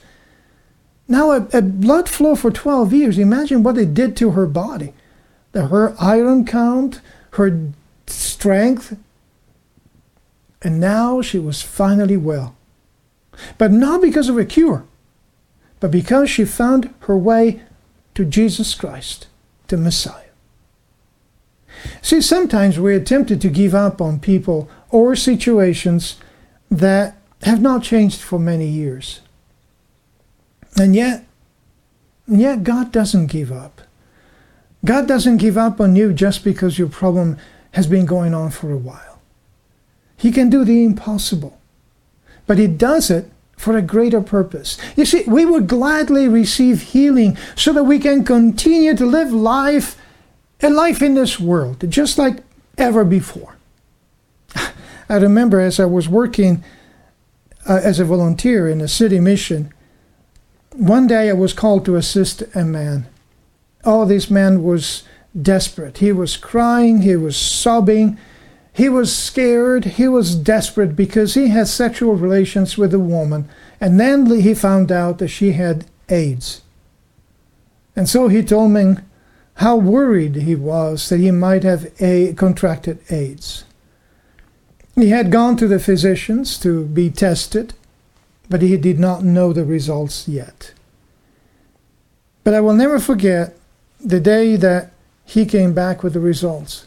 Now, 1.06 1.30
a, 1.30 1.48
a 1.54 1.62
blood 1.62 2.08
flow 2.08 2.34
for 2.34 2.50
12 2.50 2.92
years, 2.92 3.18
imagine 3.18 3.62
what 3.62 3.78
it 3.78 3.94
did 3.94 4.16
to 4.18 4.32
her 4.32 4.46
body. 4.46 4.92
The, 5.52 5.66
her 5.66 5.94
iron 6.00 6.44
count, 6.44 7.00
her 7.32 7.72
strength, 8.06 8.96
and 10.62 10.80
now 10.80 11.22
she 11.22 11.38
was 11.38 11.62
finally 11.62 12.16
well. 12.16 12.56
But 13.56 13.70
not 13.70 14.02
because 14.02 14.28
of 14.28 14.38
a 14.38 14.44
cure, 14.44 14.84
but 15.80 15.90
because 15.90 16.28
she 16.28 16.44
found 16.44 16.92
her 17.00 17.16
way 17.16 17.62
to 18.14 18.24
Jesus 18.24 18.74
Christ, 18.74 19.28
to 19.68 19.76
Messiah. 19.76 20.24
See, 22.02 22.20
sometimes 22.20 22.78
we're 22.78 23.00
tempted 23.00 23.40
to 23.40 23.48
give 23.48 23.74
up 23.74 24.00
on 24.00 24.18
people 24.18 24.68
or 24.90 25.14
situations 25.14 26.16
that 26.70 27.16
have 27.42 27.62
not 27.62 27.84
changed 27.84 28.20
for 28.20 28.38
many 28.38 28.66
years. 28.66 29.20
And 30.76 30.94
yet, 30.94 31.24
and 32.26 32.40
yet 32.40 32.64
God 32.64 32.90
doesn't 32.90 33.28
give 33.28 33.52
up. 33.52 33.82
God 34.84 35.08
doesn't 35.08 35.38
give 35.38 35.58
up 35.58 35.80
on 35.80 35.96
you 35.96 36.12
just 36.12 36.44
because 36.44 36.78
your 36.78 36.88
problem 36.88 37.36
has 37.72 37.86
been 37.86 38.06
going 38.06 38.34
on 38.34 38.50
for 38.50 38.70
a 38.72 38.76
while. 38.76 39.20
He 40.16 40.32
can 40.32 40.50
do 40.50 40.64
the 40.64 40.84
impossible, 40.84 41.58
but 42.46 42.58
He 42.58 42.66
does 42.66 43.10
it 43.10 43.30
for 43.56 43.76
a 43.76 43.82
greater 43.82 44.20
purpose. 44.20 44.78
You 44.96 45.04
see, 45.04 45.24
we 45.26 45.44
would 45.44 45.66
gladly 45.66 46.28
receive 46.28 46.82
healing 46.82 47.36
so 47.56 47.72
that 47.72 47.84
we 47.84 47.98
can 47.98 48.24
continue 48.24 48.94
to 48.94 49.04
live 49.04 49.32
life, 49.32 50.00
a 50.62 50.70
life 50.70 51.02
in 51.02 51.14
this 51.14 51.40
world, 51.40 51.84
just 51.90 52.18
like 52.18 52.38
ever 52.76 53.04
before. 53.04 53.56
I 55.08 55.16
remember 55.16 55.60
as 55.60 55.80
I 55.80 55.86
was 55.86 56.08
working 56.08 56.62
uh, 57.68 57.80
as 57.82 57.98
a 57.98 58.04
volunteer 58.04 58.68
in 58.68 58.80
a 58.80 58.88
city 58.88 59.18
mission, 59.18 59.72
one 60.72 61.08
day 61.08 61.28
I 61.28 61.32
was 61.32 61.52
called 61.52 61.84
to 61.86 61.96
assist 61.96 62.42
a 62.54 62.64
man. 62.64 63.06
Oh, 63.84 64.04
this 64.04 64.30
man 64.30 64.62
was 64.62 65.04
desperate. 65.40 65.98
He 65.98 66.12
was 66.12 66.36
crying, 66.36 67.02
he 67.02 67.16
was 67.16 67.36
sobbing, 67.36 68.18
he 68.72 68.88
was 68.88 69.14
scared, 69.14 69.84
he 69.84 70.08
was 70.08 70.34
desperate 70.34 70.94
because 70.94 71.34
he 71.34 71.48
had 71.48 71.68
sexual 71.68 72.14
relations 72.14 72.78
with 72.78 72.94
a 72.94 72.98
woman, 72.98 73.48
and 73.80 73.98
then 73.98 74.26
he 74.26 74.54
found 74.54 74.92
out 74.92 75.18
that 75.18 75.28
she 75.28 75.52
had 75.52 75.86
AIDS. 76.08 76.62
And 77.96 78.08
so 78.08 78.28
he 78.28 78.42
told 78.42 78.70
me 78.70 78.96
how 79.54 79.76
worried 79.76 80.36
he 80.36 80.54
was 80.54 81.08
that 81.08 81.18
he 81.18 81.32
might 81.32 81.64
have 81.64 81.92
a, 82.00 82.32
contracted 82.34 83.00
AIDS. 83.10 83.64
He 84.94 85.10
had 85.10 85.32
gone 85.32 85.56
to 85.56 85.66
the 85.66 85.80
physicians 85.80 86.58
to 86.60 86.84
be 86.84 87.10
tested, 87.10 87.74
but 88.48 88.62
he 88.62 88.76
did 88.76 89.00
not 89.00 89.24
know 89.24 89.52
the 89.52 89.64
results 89.64 90.28
yet. 90.28 90.72
But 92.44 92.54
I 92.54 92.60
will 92.60 92.74
never 92.74 93.00
forget 93.00 93.57
the 94.00 94.20
day 94.20 94.56
that 94.56 94.92
he 95.24 95.44
came 95.44 95.74
back 95.74 96.02
with 96.02 96.14
the 96.14 96.20
results. 96.20 96.86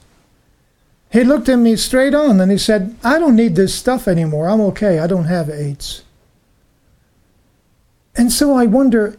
He 1.12 1.24
looked 1.24 1.50
at 1.50 1.58
me 1.58 1.76
straight 1.76 2.16
on 2.16 2.40
and 2.40 2.52
he 2.52 2.58
said, 2.58 2.96
I 3.04 3.20
don't 3.20 3.36
need 3.36 3.56
this 3.56 3.76
stuff 3.76 4.08
anymore. 4.08 4.50
I'm 4.50 4.62
okay. 4.62 5.00
I 5.00 5.08
don't 5.08 5.26
have 5.26 5.50
AIDS. 5.50 6.04
And 8.16 8.32
so 8.32 8.56
I 8.56 8.66
wonder 8.66 9.18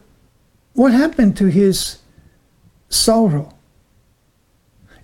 what 0.72 0.92
happened 0.92 1.36
to 1.36 1.46
his 1.46 1.98
sorrow. 2.88 3.54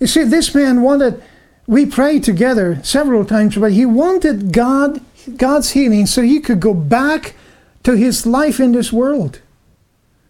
You 0.01 0.07
see, 0.07 0.25
this 0.25 0.55
man 0.55 0.83
wanted, 0.83 1.23
we 1.67 1.85
prayed 1.85 2.25
together 2.25 2.81
several 2.83 3.25
times, 3.25 3.57
but 3.57 3.73
he 3.73 3.85
wanted 3.85 4.53
God, 4.53 5.01
God's 5.37 5.71
healing 5.71 6.07
so 6.07 6.23
he 6.23 6.41
could 6.41 6.61
go 6.61 6.73
back 6.73 7.35
to 7.83 7.97
his 7.97 8.27
life 8.27 8.61
in 8.61 8.73
this 8.73 8.93
world. 8.93 9.41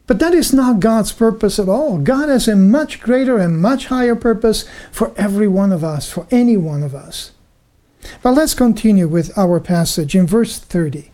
But 0.08 0.18
that 0.20 0.32
is 0.32 0.54
not 0.54 0.80
God's 0.80 1.12
purpose 1.12 1.58
at 1.58 1.68
all. 1.68 1.98
God 1.98 2.30
has 2.30 2.48
a 2.48 2.56
much 2.56 3.00
greater 3.00 3.36
and 3.36 3.60
much 3.60 3.86
higher 3.86 4.16
purpose 4.16 4.64
for 4.90 5.12
every 5.16 5.46
one 5.46 5.70
of 5.70 5.84
us, 5.84 6.10
for 6.10 6.26
any 6.30 6.56
one 6.56 6.82
of 6.82 6.94
us. 6.94 7.32
But 8.22 8.32
let's 8.32 8.54
continue 8.54 9.06
with 9.06 9.36
our 9.36 9.60
passage 9.60 10.14
in 10.16 10.26
verse 10.26 10.58
30. 10.58 11.10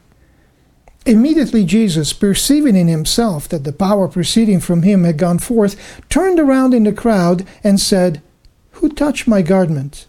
Immediately 1.06 1.64
Jesus, 1.64 2.12
perceiving 2.12 2.76
in 2.76 2.86
himself 2.86 3.48
that 3.48 3.64
the 3.64 3.72
power 3.72 4.06
proceeding 4.06 4.60
from 4.60 4.82
him 4.82 5.02
had 5.02 5.18
gone 5.18 5.40
forth, 5.40 6.00
turned 6.08 6.38
around 6.38 6.72
in 6.72 6.84
the 6.84 6.92
crowd 6.92 7.44
and 7.64 7.80
said, 7.80 8.22
Who 8.72 8.88
touched 8.88 9.26
my 9.26 9.42
garment? 9.42 10.06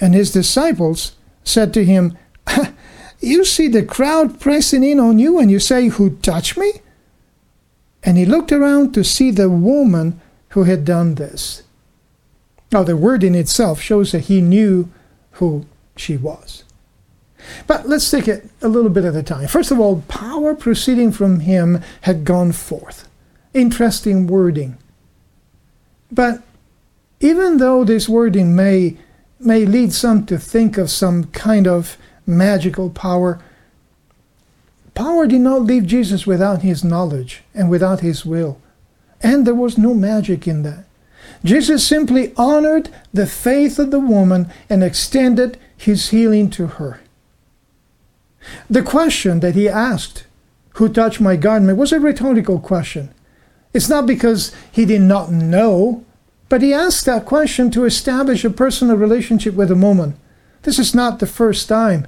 And 0.00 0.12
his 0.12 0.32
disciples 0.32 1.12
said 1.44 1.72
to 1.74 1.84
him, 1.84 2.18
You 3.20 3.44
see 3.44 3.68
the 3.68 3.84
crowd 3.84 4.40
pressing 4.40 4.82
in 4.82 4.98
on 4.98 5.20
you, 5.20 5.38
and 5.38 5.52
you 5.52 5.60
say, 5.60 5.86
Who 5.86 6.16
touched 6.16 6.58
me? 6.58 6.72
And 8.02 8.16
he 8.16 8.24
looked 8.24 8.52
around 8.52 8.94
to 8.94 9.04
see 9.04 9.30
the 9.30 9.50
woman 9.50 10.20
who 10.50 10.64
had 10.64 10.84
done 10.84 11.16
this. 11.16 11.62
Now, 12.72 12.82
the 12.82 12.96
word 12.96 13.24
in 13.24 13.34
itself 13.34 13.80
shows 13.80 14.12
that 14.12 14.20
he 14.20 14.40
knew 14.40 14.88
who 15.32 15.66
she 15.96 16.16
was. 16.16 16.64
But 17.66 17.88
let's 17.88 18.10
take 18.10 18.28
it 18.28 18.48
a 18.62 18.68
little 18.68 18.90
bit 18.90 19.04
at 19.04 19.16
a 19.16 19.22
time. 19.22 19.48
First 19.48 19.70
of 19.70 19.80
all, 19.80 20.02
power 20.08 20.54
proceeding 20.54 21.10
from 21.12 21.40
him 21.40 21.82
had 22.02 22.24
gone 22.24 22.52
forth. 22.52 23.08
Interesting 23.54 24.26
wording. 24.26 24.76
But 26.12 26.42
even 27.20 27.58
though 27.58 27.84
this 27.84 28.08
wording 28.08 28.54
may, 28.54 28.96
may 29.38 29.64
lead 29.64 29.92
some 29.92 30.26
to 30.26 30.38
think 30.38 30.78
of 30.78 30.90
some 30.90 31.24
kind 31.24 31.66
of 31.66 31.96
magical 32.26 32.90
power, 32.90 33.42
Power 35.00 35.26
did 35.26 35.40
not 35.40 35.62
leave 35.62 35.86
Jesus 35.86 36.26
without 36.26 36.60
his 36.60 36.84
knowledge 36.84 37.42
and 37.54 37.70
without 37.70 38.00
his 38.00 38.26
will. 38.26 38.60
And 39.22 39.46
there 39.46 39.54
was 39.54 39.78
no 39.78 39.94
magic 39.94 40.46
in 40.46 40.62
that. 40.64 40.84
Jesus 41.42 41.86
simply 41.86 42.34
honored 42.36 42.90
the 43.10 43.26
faith 43.26 43.78
of 43.78 43.92
the 43.92 43.98
woman 43.98 44.52
and 44.68 44.84
extended 44.84 45.58
his 45.74 46.10
healing 46.10 46.50
to 46.50 46.66
her. 46.66 47.00
The 48.68 48.82
question 48.82 49.40
that 49.40 49.54
he 49.54 49.70
asked, 49.70 50.24
Who 50.74 50.90
touched 50.90 51.18
my 51.18 51.34
garment, 51.34 51.78
was 51.78 51.92
a 51.92 51.98
rhetorical 51.98 52.60
question. 52.60 53.08
It's 53.72 53.88
not 53.88 54.04
because 54.04 54.54
he 54.70 54.84
did 54.84 55.00
not 55.00 55.32
know, 55.32 56.04
but 56.50 56.60
he 56.60 56.74
asked 56.74 57.06
that 57.06 57.24
question 57.24 57.70
to 57.70 57.86
establish 57.86 58.44
a 58.44 58.50
personal 58.50 58.98
relationship 58.98 59.54
with 59.54 59.68
the 59.68 59.76
woman. 59.76 60.16
This 60.64 60.78
is 60.78 60.94
not 60.94 61.20
the 61.20 61.26
first 61.26 61.70
time 61.70 62.06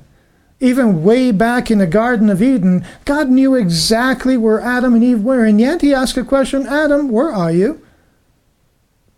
even 0.63 1.03
way 1.03 1.33
back 1.33 1.73
in 1.73 1.79
the 1.79 1.89
Garden 1.89 2.31
of 2.31 2.41
Eden, 2.41 2.87
God 3.05 3.29
knew 3.29 3.57
exactly 3.57 4.37
where 4.37 4.61
Adam 4.61 4.95
and 4.95 5.03
Eve 5.03 5.21
were, 5.21 5.45
and 5.45 5.61
yet 5.61 5.81
he 5.81 5.93
asked 5.93 6.17
a 6.17 6.23
question 6.23 6.67
Adam, 6.67 7.09
where 7.09 7.33
are 7.33 7.51
you? 7.51 7.85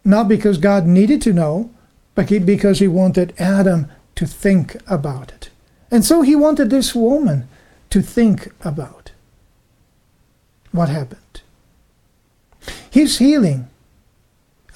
Not 0.06 0.26
because 0.26 0.56
God 0.56 0.86
needed 0.86 1.20
to 1.22 1.34
know, 1.34 1.70
but 2.14 2.28
because 2.46 2.78
he 2.78 2.88
wanted 2.88 3.34
Adam 3.38 3.88
to 4.14 4.26
think 4.26 4.76
about 4.86 5.32
it. 5.32 5.50
And 5.90 6.02
so 6.02 6.22
he 6.22 6.34
wanted 6.34 6.70
this 6.70 6.94
woman 6.94 7.46
to 7.90 8.00
think 8.00 8.50
about 8.62 9.12
what 10.72 10.88
happened. 10.88 11.42
His 12.90 13.18
healing, 13.18 13.68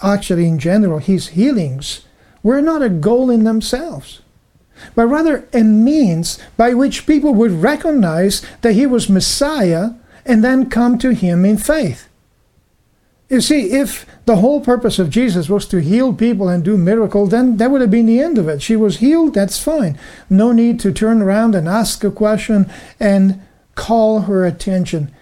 actually, 0.03 0.47
in 0.47 0.59
general, 0.59 0.99
his 0.99 1.29
healings 1.29 2.05
were 2.43 2.61
not 2.61 2.83
a 2.83 2.91
goal 2.91 3.31
in 3.31 3.45
themselves. 3.45 4.21
But 4.95 5.07
rather 5.07 5.49
a 5.53 5.63
means 5.63 6.39
by 6.57 6.75
which 6.75 7.07
people 7.07 7.35
would 7.35 7.53
recognize 7.53 8.45
that 8.63 8.75
he 8.75 8.87
was 8.87 9.09
Messiah 9.09 9.91
and 10.25 10.45
then 10.45 10.71
come 10.71 10.99
to 10.99 11.11
him 11.15 11.45
in 11.45 11.57
faith. 11.57 12.09
You 13.29 13.43
see, 13.43 13.73
if 13.73 14.07
the 14.25 14.37
whole 14.37 14.61
purpose 14.61 14.99
of 14.99 15.11
Jesus 15.11 15.51
was 15.51 15.67
to 15.67 15.83
heal 15.83 16.15
people 16.15 16.49
and 16.49 16.65
do 16.65 16.79
miracles, 16.79 17.31
then 17.31 17.59
that 17.59 17.71
would 17.71 17.83
have 17.83 17.91
been 17.91 18.07
the 18.07 18.21
end 18.21 18.39
of 18.39 18.49
it. 18.49 18.63
She 18.63 18.75
was 18.75 18.99
healed, 18.99 19.35
that's 19.35 19.63
fine. 19.63 19.99
No 20.31 20.53
need 20.53 20.81
to 20.81 20.93
turn 20.93 21.21
around 21.21 21.55
and 21.55 21.69
ask 21.69 22.03
a 22.05 22.11
question 22.11 22.71
and 22.99 23.43
call 23.75 24.23
her 24.23 24.47
attention. 24.47 25.15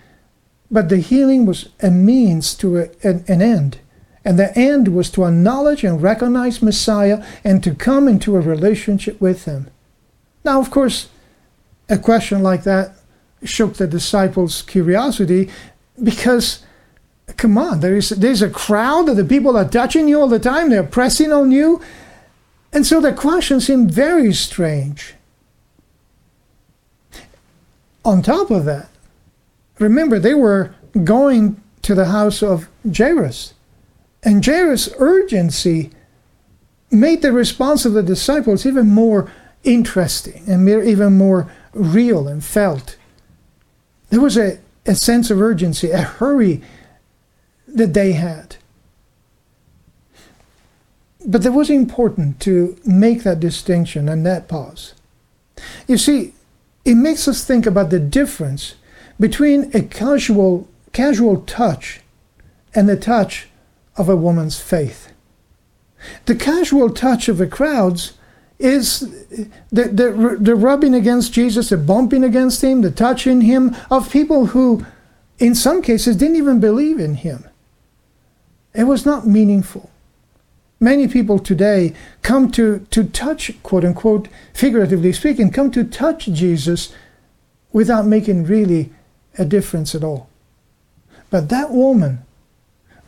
But 0.70 0.88
the 0.88 0.98
healing 0.98 1.46
was 1.46 1.68
a 1.80 1.90
means 1.90 2.54
to 2.56 2.78
a, 2.78 2.88
an, 3.02 3.25
an 3.26 3.42
end. 3.42 3.78
And 4.26 4.40
the 4.40 4.59
end 4.59 4.88
was 4.88 5.09
to 5.11 5.25
acknowledge 5.25 5.85
and 5.85 6.02
recognize 6.02 6.61
Messiah 6.61 7.25
and 7.45 7.62
to 7.62 7.73
come 7.73 8.09
into 8.09 8.35
a 8.35 8.40
relationship 8.40 9.21
with 9.21 9.45
him. 9.45 9.71
Now, 10.45 10.61
of 10.61 10.68
course, 10.68 11.09
a 11.88 11.97
question 11.97 12.42
like 12.42 12.64
that 12.64 12.97
shook 13.45 13.75
the 13.75 13.87
disciples' 13.87 14.62
curiosity 14.62 15.49
because, 16.02 16.64
come 17.37 17.56
on, 17.56 17.78
there 17.78 17.97
is, 17.97 18.09
there's 18.11 18.42
a 18.42 18.50
crowd 18.50 19.06
that 19.06 19.14
the 19.14 19.25
people 19.25 19.56
are 19.56 19.68
touching 19.68 20.09
you 20.09 20.21
all 20.21 20.28
the 20.28 20.40
time, 20.40 20.71
they're 20.71 20.83
pressing 20.83 21.33
on 21.33 21.52
you. 21.52 21.80
And 22.73 22.85
so 22.85 23.00
the 23.00 23.12
question 23.12 23.61
seemed 23.61 23.92
very 23.92 24.35
strange. 24.35 25.14
On 28.04 28.23
top 28.23 28.50
of 28.50 28.64
that, 28.64 28.88
remember, 29.78 30.18
they 30.18 30.35
were 30.35 30.75
going 31.04 31.62
to 31.83 31.95
the 31.95 32.06
house 32.06 32.42
of 32.42 32.68
Jairus. 32.92 33.52
And 34.23 34.44
Jairus' 34.44 34.88
urgency 34.99 35.90
made 36.90 37.23
the 37.23 37.32
response 37.32 37.85
of 37.85 37.92
the 37.92 38.02
disciples 38.02 38.66
even 38.66 38.88
more 38.88 39.30
interesting 39.64 40.44
and 40.46 40.68
even 40.68 41.18
more 41.18 41.50
real 41.73 42.28
and 42.28 42.44
felt. 42.44 42.96
There 44.11 44.20
was 44.20 44.37
a, 44.37 44.58
a 44.87 44.94
sense 44.94 45.30
of 45.30 45.40
urgency, 45.40 45.90
a 45.90 46.02
hurry 46.02 46.62
that 47.66 47.92
they 47.92 48.12
had. 48.12 48.56
But 51.26 51.44
it 51.44 51.50
was 51.50 51.68
important 51.68 52.40
to 52.40 52.76
make 52.85 53.25
that 53.25 53.40
distinction 53.40 54.08
and 54.08 54.25
that 54.25 54.46
pause. 54.46 54.94
You 55.88 55.99
see, 55.99 56.35
it 56.85 56.94
makes 56.94 57.26
us 57.26 57.44
think 57.44 57.66
about 57.66 57.90
the 57.90 57.99
difference 57.99 58.76
between 59.18 59.70
a 59.75 59.82
casual, 59.82 60.68
casual 60.92 61.40
touch 61.40 62.00
and 62.75 62.88
the 62.88 62.96
touch 62.96 63.49
of 63.96 64.08
a 64.08 64.16
woman's 64.16 64.60
faith. 64.60 65.12
The 66.26 66.34
casual 66.34 66.90
touch 66.90 67.28
of 67.28 67.38
the 67.38 67.46
crowds 67.46 68.12
is 68.58 69.00
the, 69.70 69.84
the, 69.88 70.36
the 70.40 70.54
rubbing 70.54 70.94
against 70.94 71.32
Jesus, 71.32 71.70
the 71.70 71.76
bumping 71.76 72.24
against 72.24 72.62
him, 72.62 72.82
the 72.82 72.90
touching 72.90 73.42
him 73.42 73.76
of 73.90 74.10
people 74.10 74.46
who, 74.46 74.84
in 75.38 75.54
some 75.54 75.82
cases, 75.82 76.16
didn't 76.16 76.36
even 76.36 76.60
believe 76.60 76.98
in 76.98 77.16
him. 77.16 77.44
It 78.74 78.84
was 78.84 79.04
not 79.04 79.26
meaningful. 79.26 79.90
Many 80.78 81.08
people 81.08 81.38
today 81.38 81.94
come 82.20 82.50
to, 82.52 82.86
to 82.90 83.04
touch, 83.04 83.50
quote 83.62 83.84
unquote, 83.84 84.28
figuratively 84.52 85.12
speaking, 85.12 85.50
come 85.50 85.70
to 85.70 85.84
touch 85.84 86.26
Jesus 86.26 86.92
without 87.72 88.06
making 88.06 88.44
really 88.44 88.92
a 89.38 89.44
difference 89.44 89.94
at 89.94 90.04
all. 90.04 90.28
But 91.30 91.48
that 91.48 91.70
woman 91.70 92.25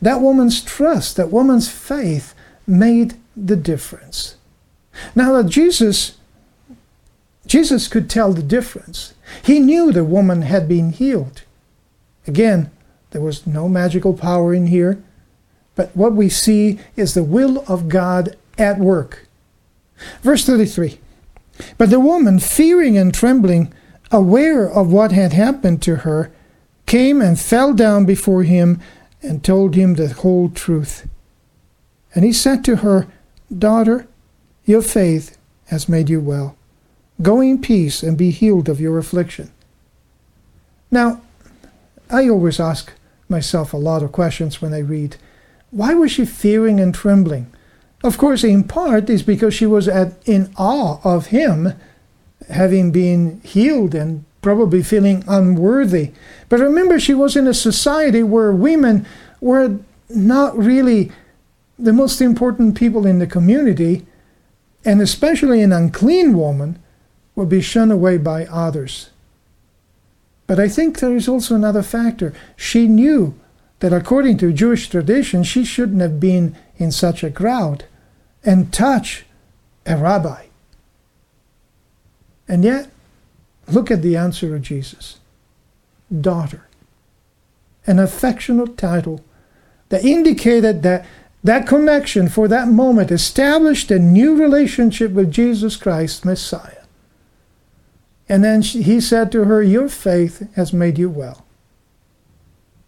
that 0.01 0.21
woman's 0.21 0.61
trust, 0.61 1.15
that 1.17 1.31
woman's 1.31 1.69
faith 1.69 2.33
made 2.65 3.15
the 3.35 3.55
difference. 3.55 4.35
Now 5.15 5.33
that 5.33 5.49
Jesus 5.49 6.17
Jesus 7.49 7.87
could 7.87 8.11
tell 8.11 8.31
the 8.31 8.43
difference. 8.43 9.15
He 9.43 9.59
knew 9.59 9.91
the 9.91 10.03
woman 10.03 10.43
had 10.43 10.67
been 10.67 10.91
healed. 10.91 11.41
Again, 12.27 12.69
there 13.09 13.21
was 13.21 13.47
no 13.47 13.67
magical 13.67 14.13
power 14.13 14.53
in 14.53 14.67
here, 14.67 15.01
but 15.75 15.89
what 15.95 16.13
we 16.13 16.29
see 16.29 16.79
is 16.95 17.13
the 17.13 17.23
will 17.23 17.63
of 17.67 17.89
God 17.89 18.37
at 18.59 18.77
work. 18.77 19.27
Verse 20.21 20.45
33 20.45 20.99
But 21.79 21.89
the 21.89 21.99
woman, 21.99 22.37
fearing 22.37 22.97
and 22.99 23.11
trembling, 23.11 23.73
aware 24.11 24.69
of 24.69 24.91
what 24.91 25.11
had 25.11 25.33
happened 25.33 25.81
to 25.83 25.97
her, 25.97 26.31
came 26.85 27.19
and 27.19 27.39
fell 27.39 27.73
down 27.73 28.05
before 28.05 28.43
him 28.43 28.79
and 29.21 29.43
told 29.43 29.75
him 29.75 29.95
the 29.95 30.09
whole 30.09 30.49
truth. 30.49 31.07
And 32.15 32.23
he 32.23 32.33
said 32.33 32.63
to 32.65 32.77
her, 32.77 33.07
Daughter, 33.55 34.07
your 34.65 34.81
faith 34.81 35.37
has 35.67 35.89
made 35.89 36.09
you 36.09 36.19
well. 36.19 36.55
Go 37.21 37.41
in 37.41 37.61
peace 37.61 38.01
and 38.03 38.17
be 38.17 38.31
healed 38.31 38.69
of 38.69 38.79
your 38.79 38.97
affliction. 38.97 39.51
Now, 40.91 41.21
I 42.09 42.27
always 42.27 42.59
ask 42.59 42.93
myself 43.27 43.73
a 43.73 43.77
lot 43.77 44.01
of 44.01 44.11
questions 44.11 44.61
when 44.61 44.73
I 44.73 44.79
read, 44.79 45.17
why 45.71 45.93
was 45.93 46.11
she 46.11 46.25
fearing 46.25 46.79
and 46.79 46.93
trembling? 46.93 47.51
Of 48.03 48.17
course, 48.17 48.43
in 48.43 48.63
part 48.63 49.09
is 49.09 49.23
because 49.23 49.53
she 49.53 49.65
was 49.65 49.87
at, 49.87 50.13
in 50.25 50.51
awe 50.57 50.99
of 51.03 51.27
him, 51.27 51.73
having 52.49 52.91
been 52.91 53.41
healed 53.43 53.93
and 53.93 54.23
probably 54.41 54.81
feeling 54.81 55.23
unworthy. 55.27 56.11
But 56.49 56.59
remember, 56.59 56.99
she 56.99 57.13
was 57.13 57.35
in 57.35 57.47
a 57.47 57.53
society 57.53 58.23
where 58.23 58.51
women 58.51 59.05
were 59.39 59.77
not 60.09 60.57
really 60.57 61.11
the 61.77 61.93
most 61.93 62.19
important 62.19 62.75
people 62.75 63.05
in 63.05 63.19
the 63.19 63.27
community, 63.27 64.05
and 64.83 65.01
especially 65.01 65.61
an 65.61 65.71
unclean 65.71 66.37
woman 66.37 66.79
would 67.35 67.49
be 67.49 67.61
shunned 67.61 67.91
away 67.91 68.17
by 68.17 68.45
others. 68.45 69.11
But 70.47 70.59
I 70.59 70.67
think 70.67 70.99
there 70.99 71.15
is 71.15 71.27
also 71.27 71.55
another 71.55 71.83
factor. 71.83 72.33
She 72.55 72.87
knew 72.87 73.39
that 73.79 73.93
according 73.93 74.39
to 74.39 74.51
Jewish 74.51 74.89
tradition, 74.89 75.43
she 75.43 75.63
shouldn't 75.63 76.01
have 76.01 76.19
been 76.19 76.57
in 76.77 76.91
such 76.91 77.23
a 77.23 77.31
crowd 77.31 77.85
and 78.43 78.73
touch 78.73 79.25
a 79.85 79.95
rabbi. 79.95 80.45
And 82.47 82.63
yet, 82.63 82.89
Look 83.71 83.91
at 83.91 84.01
the 84.01 84.17
answer 84.17 84.55
of 84.55 84.61
Jesus 84.61 85.18
Daughter. 86.09 86.67
An 87.85 87.99
affectionate 87.99 88.77
title 88.77 89.23
that 89.89 90.03
indicated 90.03 90.83
that 90.83 91.05
that 91.43 91.67
connection 91.67 92.27
for 92.27 92.47
that 92.47 92.67
moment 92.67 93.11
established 93.11 93.89
a 93.91 93.99
new 93.99 94.35
relationship 94.35 95.11
with 95.11 95.31
Jesus 95.31 95.75
Christ, 95.75 96.25
Messiah. 96.25 96.83
And 98.27 98.43
then 98.43 98.61
she, 98.61 98.83
he 98.83 98.99
said 98.99 99.31
to 99.31 99.45
her, 99.45 99.63
Your 99.63 99.87
faith 99.87 100.53
has 100.55 100.73
made 100.73 100.97
you 100.97 101.09
well. 101.09 101.45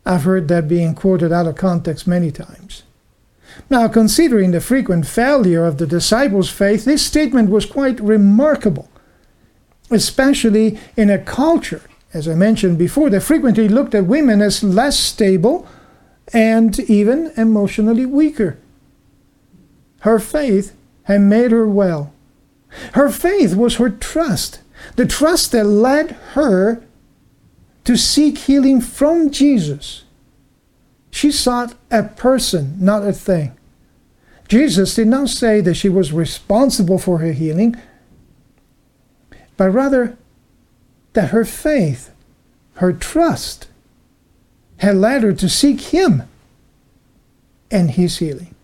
I've 0.05 0.23
heard 0.23 0.47
that 0.49 0.67
being 0.67 0.93
quoted 0.93 1.31
out 1.31 1.47
of 1.47 1.55
context 1.55 2.05
many 2.05 2.31
times. 2.31 2.83
Now, 3.69 3.87
considering 3.87 4.51
the 4.51 4.61
frequent 4.61 5.07
failure 5.07 5.65
of 5.65 5.77
the 5.77 5.87
disciples' 5.87 6.49
faith, 6.49 6.85
this 6.85 7.05
statement 7.05 7.49
was 7.49 7.65
quite 7.65 7.99
remarkable 7.99 8.89
especially 9.91 10.79
in 10.95 11.09
a 11.09 11.19
culture, 11.19 11.83
as 12.13 12.27
I 12.27 12.35
mentioned 12.35 12.77
before, 12.77 13.09
they 13.09 13.19
frequently 13.19 13.69
looked 13.69 13.95
at 13.95 14.05
women 14.05 14.41
as 14.41 14.63
less 14.63 14.99
stable 14.99 15.67
and 16.33 16.77
even 16.81 17.31
emotionally 17.37 18.05
weaker. 18.05 18.57
Her 20.01 20.19
faith 20.19 20.75
had 21.03 21.21
made 21.21 21.51
her 21.51 21.67
well. 21.67 22.13
Her 22.93 23.09
faith 23.09 23.55
was 23.55 23.75
her 23.75 23.89
trust, 23.89 24.59
the 24.95 25.05
trust 25.05 25.51
that 25.51 25.65
led 25.65 26.11
her 26.33 26.83
to 27.83 27.97
seek 27.97 28.37
healing 28.39 28.81
from 28.81 29.29
Jesus. 29.29 30.03
She 31.11 31.31
sought 31.31 31.75
a 31.89 32.03
person, 32.03 32.77
not 32.79 33.05
a 33.05 33.13
thing. 33.13 33.57
Jesus 34.47 34.95
did 34.95 35.07
not 35.07 35.29
say 35.29 35.61
that 35.61 35.75
she 35.75 35.89
was 35.89 36.13
responsible 36.13 36.97
for 36.97 37.19
her 37.19 37.31
healing, 37.31 37.75
but 39.57 39.69
rather 39.71 40.17
that 41.13 41.29
her 41.29 41.45
faith, 41.45 42.11
her 42.75 42.93
trust, 42.93 43.67
had 44.77 44.97
led 44.97 45.23
her 45.23 45.33
to 45.33 45.49
seek 45.49 45.81
Him 45.81 46.23
and 47.69 47.91
His 47.91 48.17
healing. 48.17 48.55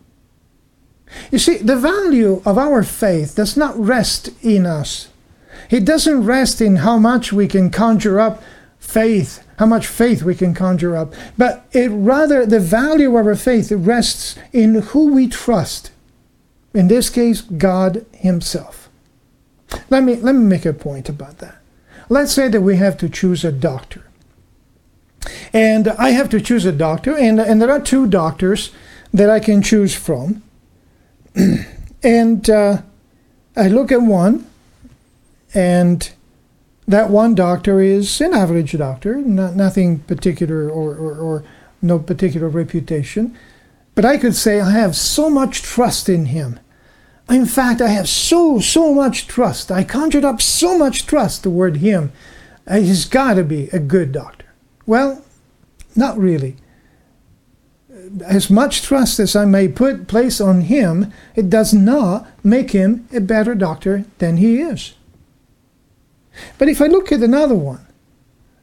You 1.32 1.40
see, 1.40 1.58
the 1.58 1.78
value 1.78 2.42
of 2.46 2.58
our 2.58 2.84
faith 2.84 3.36
does 3.36 3.56
not 3.56 3.78
rest 3.78 4.30
in 4.42 4.66
us. 4.66 5.10
It 5.70 5.86
doesn't 5.86 6.26
rest 6.26 6.62
in 6.62 6.78
how 6.78 6.98
much 6.98 7.32
we 7.32 7.48
can 7.48 7.70
conjure 7.70 8.20
up 8.20 8.44
faith, 8.80 9.46
how 9.58 9.66
much 9.66 9.88
faith 9.88 10.24
we 10.24 10.36
can 10.36 10.54
conjure 10.54 10.96
up, 10.96 11.14
but 11.38 11.66
it 11.72 11.90
rather 11.90 12.46
the 12.46 12.60
value 12.60 13.16
of 13.18 13.28
our 13.28 13.36
faith 13.36 13.72
rests 13.72 14.38
in 14.54 14.76
who 14.76 15.14
we 15.14 15.28
trust. 15.28 15.92
In 16.74 16.88
this 16.88 17.10
case, 17.10 17.42
God 17.42 18.06
Himself. 18.14 18.90
Let 19.90 20.04
me, 20.04 20.16
let 20.16 20.34
me 20.34 20.46
make 20.46 20.66
a 20.66 20.74
point 20.74 21.10
about 21.10 21.40
that. 21.40 21.57
Let's 22.10 22.32
say 22.32 22.48
that 22.48 22.62
we 22.62 22.78
have 22.78 22.98
to 22.98 23.10
choose 23.10 23.44
a 23.44 23.52
doctor. 23.52 24.04
And 25.54 25.90
I 25.90 26.12
have 26.12 26.30
to 26.30 26.42
choose 26.42 26.66
a 26.66 26.72
doctor, 26.72 27.16
and, 27.16 27.40
and 27.40 27.62
there 27.62 27.72
are 27.72 27.82
two 27.82 28.08
doctors 28.08 28.72
that 29.14 29.30
I 29.30 29.40
can 29.40 29.62
choose 29.62 29.94
from. 29.94 30.44
and 32.04 32.50
uh, 32.50 32.82
I 33.56 33.68
look 33.68 33.92
at 33.92 34.02
one, 34.02 34.46
and 35.54 36.10
that 36.88 37.10
one 37.10 37.36
doctor 37.36 37.82
is 37.82 38.22
an 38.22 38.34
average 38.34 38.78
doctor, 38.78 39.18
not, 39.18 39.56
nothing 39.56 40.00
particular 40.00 40.70
or, 40.70 40.96
or, 40.96 41.18
or 41.18 41.44
no 41.82 42.00
particular 42.00 42.48
reputation. 42.48 43.38
But 43.96 44.06
I 44.06 44.18
could 44.18 44.36
say 44.36 44.62
I 44.62 44.72
have 44.72 44.96
so 44.96 45.30
much 45.30 45.62
trust 45.62 46.08
in 46.08 46.28
him. 46.28 46.60
In 47.30 47.46
fact, 47.46 47.82
I 47.82 47.90
have 47.90 48.08
so, 48.08 48.60
so 48.60 48.94
much 48.94 49.28
trust. 49.28 49.72
I 49.72 49.84
conjured 49.84 50.24
up 50.24 50.42
so 50.42 50.78
much 50.78 51.06
trust 51.06 51.44
toward 51.44 51.78
him. 51.78 52.12
Uh, 52.66 52.80
he's 52.80 53.06
got 53.06 53.34
to 53.34 53.44
be 53.44 53.68
a 53.70 53.80
good 53.80 54.12
doctor. 54.12 54.46
Well, 54.86 55.24
not 55.96 56.18
really. 56.18 56.56
As 58.24 58.50
much 58.50 58.82
trust 58.82 59.20
as 59.20 59.36
I 59.36 59.44
may 59.44 59.68
put 59.68 60.08
place 60.08 60.40
on 60.40 60.62
him, 60.62 61.12
it 61.36 61.50
does 61.50 61.74
not 61.74 62.28
make 62.44 62.72
him 62.72 63.08
a 63.14 63.20
better 63.20 63.56
doctor 63.56 64.06
than 64.20 64.38
he 64.38 64.62
is. 64.62 64.94
But 66.58 66.70
if 66.70 66.82
I 66.82 66.88
look 66.88 67.12
at 67.12 67.22
another 67.22 67.56
one, 67.56 67.86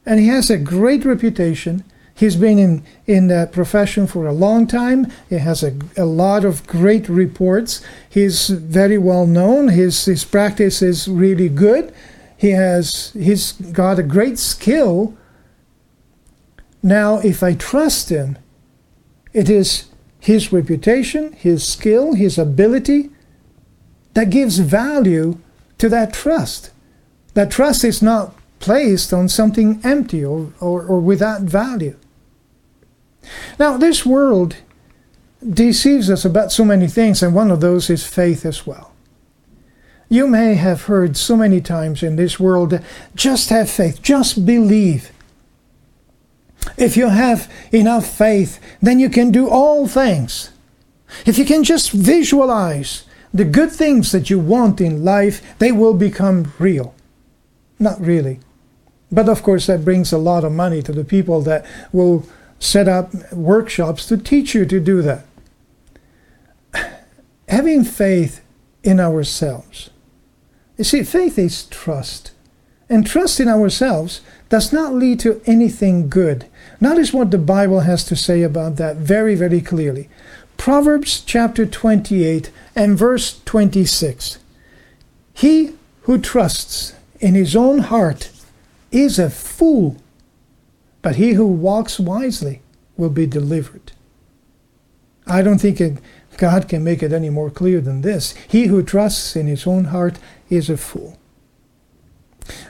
and 0.05 0.19
he 0.19 0.27
has 0.27 0.49
a 0.49 0.57
great 0.57 1.05
reputation, 1.05 1.83
he's 2.15 2.35
been 2.35 2.57
in, 2.57 2.83
in 3.05 3.27
that 3.27 3.51
profession 3.51 4.07
for 4.07 4.25
a 4.25 4.33
long 4.33 4.65
time, 4.65 5.11
he 5.29 5.35
has 5.35 5.61
a, 5.61 5.77
a 5.97 6.05
lot 6.05 6.45
of 6.45 6.65
great 6.65 7.07
reports, 7.07 7.85
he's 8.09 8.47
very 8.47 8.97
well 8.97 9.27
known, 9.27 9.67
his, 9.67 10.05
his 10.05 10.23
practice 10.25 10.81
is 10.81 11.07
really 11.07 11.49
good, 11.49 11.93
he 12.37 12.51
has 12.51 13.11
he's 13.13 13.53
got 13.53 13.99
a 13.99 14.03
great 14.03 14.37
skill. 14.37 15.15
Now, 16.83 17.19
if 17.19 17.41
I 17.41 17.53
trust 17.53 18.09
him, 18.09 18.37
it 19.33 19.49
is 19.49 19.85
his 20.19 20.51
reputation, 20.51 21.33
his 21.33 21.67
skill, 21.67 22.13
his 22.13 22.37
ability 22.37 23.09
that 24.13 24.29
gives 24.29 24.59
value 24.59 25.39
to 25.77 25.89
that 25.89 26.13
trust. 26.13 26.71
That 27.33 27.51
trust 27.51 27.83
is 27.83 28.01
not 28.01 28.35
placed 28.59 29.13
on 29.13 29.27
something 29.27 29.81
empty 29.83 30.23
or, 30.23 30.53
or, 30.59 30.83
or 30.85 30.99
without 30.99 31.41
value. 31.41 31.97
Now, 33.59 33.77
this 33.77 34.05
world 34.05 34.57
deceives 35.47 36.09
us 36.09 36.25
about 36.25 36.51
so 36.51 36.65
many 36.65 36.87
things, 36.87 37.21
and 37.21 37.33
one 37.33 37.51
of 37.51 37.61
those 37.61 37.89
is 37.89 38.05
faith 38.05 38.45
as 38.45 38.65
well. 38.65 38.91
You 40.09 40.27
may 40.27 40.55
have 40.55 40.83
heard 40.83 41.17
so 41.17 41.35
many 41.35 41.61
times 41.61 42.03
in 42.03 42.15
this 42.15 42.39
world 42.39 42.79
just 43.15 43.49
have 43.49 43.69
faith, 43.69 44.01
just 44.01 44.45
believe. 44.45 45.11
If 46.77 46.97
you 46.97 47.09
have 47.09 47.51
enough 47.71 48.05
faith, 48.05 48.59
then 48.81 48.99
you 48.99 49.09
can 49.09 49.31
do 49.31 49.49
all 49.49 49.87
things. 49.87 50.51
If 51.25 51.37
you 51.37 51.45
can 51.45 51.63
just 51.63 51.91
visualize 51.91 53.03
the 53.33 53.45
good 53.45 53.71
things 53.71 54.11
that 54.11 54.29
you 54.29 54.39
want 54.39 54.81
in 54.81 55.03
life, 55.03 55.41
they 55.59 55.71
will 55.71 55.93
become 55.93 56.53
real. 56.59 56.93
Not 57.79 57.99
really. 57.99 58.39
But 59.11 59.29
of 59.29 59.43
course, 59.43 59.67
that 59.67 59.85
brings 59.85 60.11
a 60.11 60.17
lot 60.17 60.43
of 60.43 60.51
money 60.51 60.81
to 60.83 60.91
the 60.91 61.03
people 61.03 61.41
that 61.41 61.65
will 61.91 62.25
set 62.59 62.87
up 62.87 63.13
workshops 63.31 64.05
to 64.07 64.17
teach 64.17 64.53
you 64.53 64.65
to 64.65 64.79
do 64.79 65.01
that. 65.01 65.25
Having 67.47 67.83
faith 67.85 68.41
in 68.83 68.99
ourselves. 68.99 69.89
You 70.77 70.83
see, 70.83 71.03
faith 71.03 71.37
is 71.37 71.65
trust. 71.65 72.31
And 72.89 73.05
trust 73.05 73.39
in 73.39 73.47
ourselves 73.47 74.21
does 74.49 74.71
not 74.71 74.93
lead 74.93 75.19
to 75.21 75.41
anything 75.45 76.07
good. 76.07 76.45
Notice 76.79 77.13
what 77.13 77.31
the 77.31 77.37
Bible 77.37 77.81
has 77.81 78.03
to 78.05 78.15
say 78.15 78.43
about 78.43 78.75
that 78.75 78.97
very, 78.97 79.35
very 79.35 79.61
clearly. 79.61 80.07
Proverbs 80.57 81.21
chapter 81.21 81.65
28 81.65 82.51
and 82.75 82.97
verse 82.97 83.41
26. 83.45 84.39
He 85.33 85.73
who 86.01 86.19
trusts 86.19 86.93
in 87.19 87.33
his 87.33 87.55
own 87.55 87.79
heart 87.79 88.31
is 88.91 89.17
a 89.17 89.29
fool, 89.29 89.97
but 91.05 91.17
he 91.17 91.33
who 91.33 91.45
walks 91.45 91.99
wisely 91.99 92.63
will 92.97 93.11
be 93.11 93.27
delivered. 93.27 93.91
I 95.27 95.43
don't 95.43 95.59
think 95.59 95.79
it, 95.79 95.99
God 96.37 96.67
can 96.67 96.83
make 96.83 97.03
it 97.03 97.13
any 97.13 97.29
more 97.29 97.51
clear 97.51 97.79
than 97.79 98.01
this. 98.01 98.33
He 98.47 98.65
who 98.65 98.81
trusts 98.81 99.35
in 99.35 99.45
his 99.45 99.67
own 99.67 99.85
heart 99.85 100.17
is 100.49 100.67
a 100.67 100.77
fool. 100.77 101.19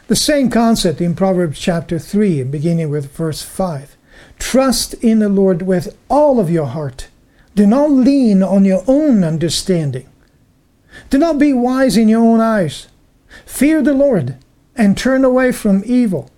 The 0.07 0.17
same 0.17 0.49
concept 0.49 0.99
in 0.99 1.15
Proverbs 1.15 1.57
chapter 1.57 1.97
3, 1.97 2.43
beginning 2.43 2.89
with 2.89 3.13
verse 3.13 3.41
5. 3.41 3.95
Trust 4.37 4.95
in 4.95 5.19
the 5.19 5.29
Lord 5.29 5.61
with 5.61 5.97
all 6.09 6.37
of 6.37 6.49
your 6.49 6.65
heart. 6.65 7.07
Do 7.55 7.65
not 7.65 7.89
lean 7.89 8.43
on 8.43 8.65
your 8.65 8.83
own 8.85 9.23
understanding. 9.23 10.09
Do 11.09 11.17
not 11.17 11.39
be 11.39 11.53
wise 11.53 11.95
in 11.95 12.09
your 12.09 12.19
own 12.19 12.41
eyes. 12.41 12.89
Fear 13.45 13.81
the 13.83 13.93
Lord 13.93 14.35
and 14.75 14.97
turn 14.97 15.23
away 15.23 15.53
from 15.53 15.83
evil. 15.85 16.29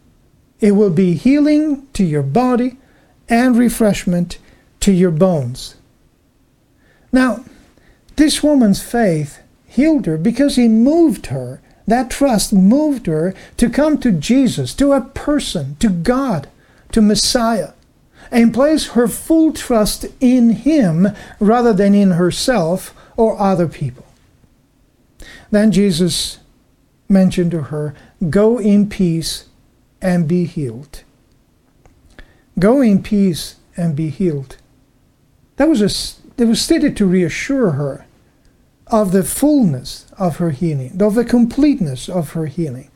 It 0.60 0.72
will 0.72 0.90
be 0.90 1.14
healing 1.14 1.88
to 1.94 2.04
your 2.04 2.24
body 2.24 2.78
and 3.30 3.58
refreshment 3.58 4.40
to 4.80 4.92
your 4.92 5.12
bones. 5.12 5.76
Now, 7.12 7.46
this 8.16 8.42
woman's 8.42 8.82
faith 8.82 9.40
healed 9.66 10.06
her 10.06 10.18
because 10.18 10.56
he 10.56 10.68
moved 10.68 11.28
her. 11.28 11.62
That 11.86 12.10
trust 12.10 12.52
moved 12.52 13.06
her 13.06 13.34
to 13.58 13.70
come 13.70 13.98
to 14.00 14.12
Jesus, 14.12 14.74
to 14.76 14.92
a 14.92 15.02
person, 15.02 15.78
to 15.80 15.90
God, 15.90 16.50
to 16.92 17.02
Messiah, 17.02 17.74
and 18.32 18.54
place 18.54 18.90
her 18.90 19.08
full 19.08 19.54
trust 19.54 20.06
in 20.20 20.50
him 20.50 21.08
rather 21.40 21.72
than 21.72 21.94
in 21.94 22.12
herself 22.12 22.94
or 23.16 23.40
other 23.40 23.68
people. 23.68 24.06
Then 25.50 25.72
Jesus 25.72 26.40
mentioned 27.08 27.52
to 27.52 27.64
her, 27.64 27.96
Go 28.30 28.58
in 28.58 28.90
peace 28.90 29.46
and 30.02 30.28
be 30.28 30.46
healed. 30.46 31.04
Go 32.60 32.82
in 32.82 33.04
peace 33.04 33.56
and 33.76 33.96
be 33.96 34.10
healed. 34.10 34.58
That 35.58 35.70
was 35.70 35.82
a, 35.82 36.42
it 36.42 36.46
was 36.46 36.62
stated 36.62 36.96
to 36.98 37.06
reassure 37.06 37.72
her 37.72 38.06
of 38.88 39.12
the 39.12 39.24
fullness 39.24 40.06
of 40.18 40.38
her 40.38 40.52
healing, 40.52 41.02
of 41.02 41.16
the 41.16 41.26
completeness 41.26 42.08
of 42.08 42.32
her 42.32 42.46
healing, 42.46 42.90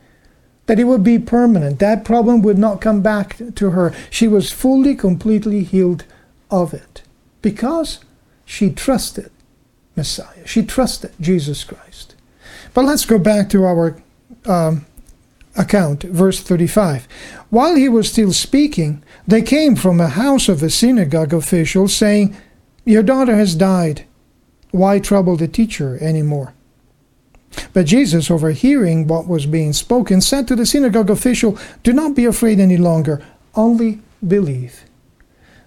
that 0.65 0.79
it 0.79 0.85
would 0.85 1.03
be 1.03 1.19
permanent. 1.19 1.79
That 1.79 2.05
problem 2.05 2.41
would 2.41 2.57
not 2.57 2.81
come 2.81 3.01
back 3.01 3.37
to 3.55 3.71
her. 3.71 3.93
She 4.09 4.27
was 4.27 4.51
fully, 4.51 4.95
completely 4.95 5.63
healed 5.63 6.05
of 6.49 6.73
it 6.73 7.01
because 7.41 7.99
she 8.45 8.69
trusted 8.69 9.31
Messiah. 9.95 10.47
She 10.47 10.63
trusted 10.63 11.11
Jesus 11.19 11.63
Christ. 11.63 12.15
But 12.73 12.85
let's 12.85 13.05
go 13.05 13.19
back 13.19 13.49
to 13.49 13.65
our 13.65 14.01
um, 14.45 14.85
account, 15.57 16.03
verse 16.03 16.39
35. 16.39 17.07
While 17.49 17.75
he 17.75 17.89
was 17.89 18.09
still 18.09 18.33
speaking, 18.33 19.03
they 19.27 19.41
came 19.41 19.75
from 19.75 19.99
a 19.99 20.07
house 20.07 20.49
of 20.49 20.63
a 20.63 20.69
synagogue 20.69 21.33
official, 21.33 21.87
saying, 21.87 22.35
Your 22.85 23.03
daughter 23.03 23.35
has 23.35 23.55
died. 23.55 24.05
Why 24.71 24.99
trouble 24.99 25.35
the 25.35 25.47
teacher 25.47 25.97
any 25.99 26.21
more? 26.21 26.53
But 27.73 27.85
Jesus, 27.85 28.31
overhearing 28.31 29.07
what 29.07 29.27
was 29.27 29.45
being 29.45 29.73
spoken, 29.73 30.21
said 30.21 30.47
to 30.47 30.55
the 30.55 30.65
synagogue 30.65 31.09
official, 31.09 31.57
Do 31.83 31.91
not 31.91 32.15
be 32.15 32.25
afraid 32.25 32.59
any 32.59 32.77
longer, 32.77 33.21
only 33.55 33.99
believe. 34.25 34.85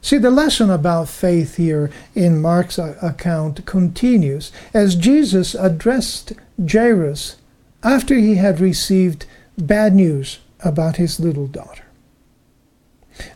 See, 0.00 0.18
the 0.18 0.30
lesson 0.30 0.70
about 0.70 1.08
faith 1.08 1.56
here 1.56 1.90
in 2.14 2.42
Mark's 2.42 2.78
uh, 2.78 2.96
account 3.00 3.64
continues 3.64 4.52
as 4.74 4.96
Jesus 4.96 5.54
addressed 5.54 6.34
Jairus 6.70 7.36
after 7.82 8.14
he 8.14 8.34
had 8.34 8.60
received 8.60 9.24
bad 9.58 9.94
news 9.94 10.38
about 10.60 10.96
his 10.96 11.20
little 11.20 11.46
daughter. 11.46 11.84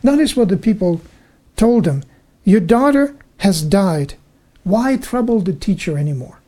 Notice 0.03 0.35
what 0.35 0.49
the 0.49 0.57
people 0.57 1.01
told 1.55 1.85
him 1.85 2.03
Your 2.43 2.59
daughter 2.59 3.15
has 3.37 3.61
died. 3.61 4.15
Why 4.63 4.97
trouble 4.97 5.39
the 5.39 5.53
teacher 5.53 5.97
anymore? 5.97 6.39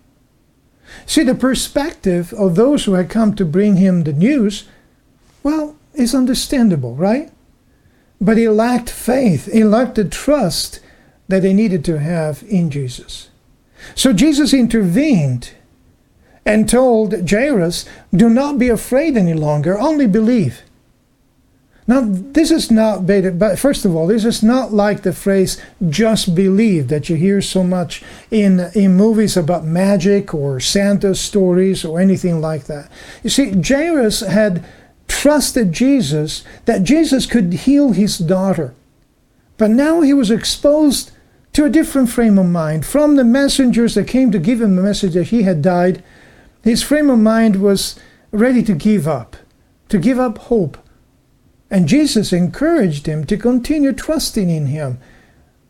See, 1.05 1.23
the 1.23 1.35
perspective 1.35 2.33
of 2.33 2.55
those 2.55 2.85
who 2.85 2.93
had 2.93 3.09
come 3.09 3.35
to 3.35 3.45
bring 3.45 3.77
him 3.77 4.03
the 4.03 4.13
news, 4.13 4.67
well, 5.43 5.75
is 5.93 6.13
understandable, 6.13 6.95
right? 6.95 7.31
But 8.19 8.37
he 8.37 8.47
lacked 8.49 8.89
faith, 8.89 9.51
he 9.51 9.63
lacked 9.63 9.95
the 9.95 10.05
trust 10.05 10.79
that 11.27 11.41
they 11.41 11.53
needed 11.53 11.83
to 11.85 11.99
have 11.99 12.43
in 12.47 12.69
Jesus. 12.69 13.29
So 13.95 14.13
Jesus 14.13 14.53
intervened 14.53 15.51
and 16.45 16.67
told 16.67 17.29
Jairus, 17.29 17.85
Do 18.13 18.29
not 18.29 18.57
be 18.57 18.69
afraid 18.69 19.15
any 19.15 19.33
longer, 19.33 19.79
only 19.79 20.07
believe. 20.07 20.61
Now, 21.87 22.03
this 22.05 22.51
is 22.51 22.71
not, 22.71 23.05
but 23.05 23.59
first 23.59 23.85
of 23.85 23.95
all, 23.95 24.07
this 24.07 24.23
is 24.23 24.41
not 24.41 24.71
like 24.71 25.01
the 25.01 25.11
phrase 25.11 25.61
just 25.89 26.35
believe 26.35 26.87
that 26.87 27.09
you 27.09 27.15
hear 27.15 27.41
so 27.41 27.63
much 27.63 28.03
in, 28.29 28.71
in 28.75 28.95
movies 28.95 29.35
about 29.35 29.65
magic 29.65 30.33
or 30.33 30.59
Santa 30.59 31.15
stories 31.15 31.83
or 31.83 31.99
anything 31.99 32.39
like 32.39 32.65
that. 32.65 32.89
You 33.23 33.29
see, 33.29 33.59
Jairus 33.61 34.21
had 34.21 34.63
trusted 35.07 35.73
Jesus 35.73 36.45
that 36.65 36.83
Jesus 36.83 37.25
could 37.25 37.51
heal 37.51 37.91
his 37.91 38.17
daughter. 38.17 38.73
But 39.57 39.71
now 39.71 40.01
he 40.01 40.13
was 40.13 40.31
exposed 40.31 41.11
to 41.53 41.65
a 41.65 41.69
different 41.69 42.09
frame 42.09 42.37
of 42.37 42.45
mind 42.45 42.85
from 42.85 43.15
the 43.15 43.23
messengers 43.23 43.95
that 43.95 44.07
came 44.07 44.31
to 44.31 44.39
give 44.39 44.61
him 44.61 44.75
the 44.75 44.81
message 44.81 45.13
that 45.15 45.27
he 45.27 45.43
had 45.43 45.61
died 45.61 46.03
his 46.63 46.83
frame 46.83 47.09
of 47.09 47.19
mind 47.19 47.61
was 47.61 47.99
ready 48.31 48.63
to 48.63 48.73
give 48.73 49.07
up, 49.07 49.35
to 49.89 49.97
give 49.97 50.19
up 50.19 50.37
hope. 50.37 50.77
And 51.69 51.87
Jesus 51.87 52.33
encouraged 52.33 53.07
him 53.07 53.25
to 53.25 53.37
continue 53.37 53.93
trusting 53.93 54.49
in 54.49 54.67
him, 54.67 54.99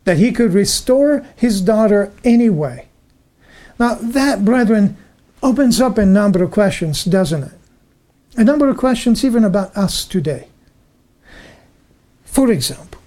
that 0.04 0.18
he 0.18 0.32
could 0.32 0.52
restore 0.52 1.24
his 1.36 1.60
daughter 1.60 2.12
anyway. 2.24 2.88
Now, 3.78 3.94
that, 3.94 4.44
brethren, 4.44 4.96
opens 5.42 5.80
up 5.80 5.98
a 5.98 6.06
number 6.06 6.42
of 6.42 6.50
questions, 6.50 7.04
doesn't 7.04 7.44
it? 7.44 7.52
A 8.36 8.44
number 8.44 8.68
of 8.68 8.76
questions 8.76 9.24
even 9.24 9.44
about 9.44 9.76
us 9.76 10.04
today. 10.04 10.48
For 12.24 12.50
example, 12.50 13.00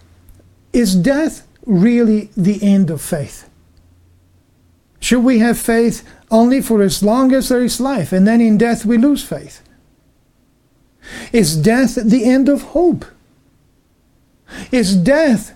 is 0.72 0.96
death 0.96 1.48
really 1.66 2.30
the 2.38 2.62
end 2.62 2.90
of 2.90 3.02
faith? 3.02 3.50
Should 5.06 5.24
we 5.24 5.38
have 5.38 5.60
faith 5.60 6.04
only 6.32 6.62
for 6.62 6.82
as 6.82 7.04
long 7.04 7.32
as 7.32 7.50
there 7.50 7.64
is 7.64 7.80
life, 7.80 8.12
and 8.12 8.28
then 8.28 8.42
in 8.42 8.58
death 8.58 8.88
we 8.88 8.98
lose 8.98 9.24
faith? 9.24 9.62
Is 11.32 11.56
death 11.56 11.94
the 11.94 12.26
end 12.26 12.50
of 12.50 12.74
hope? 12.74 13.06
Is 14.72 14.96
death 14.96 15.56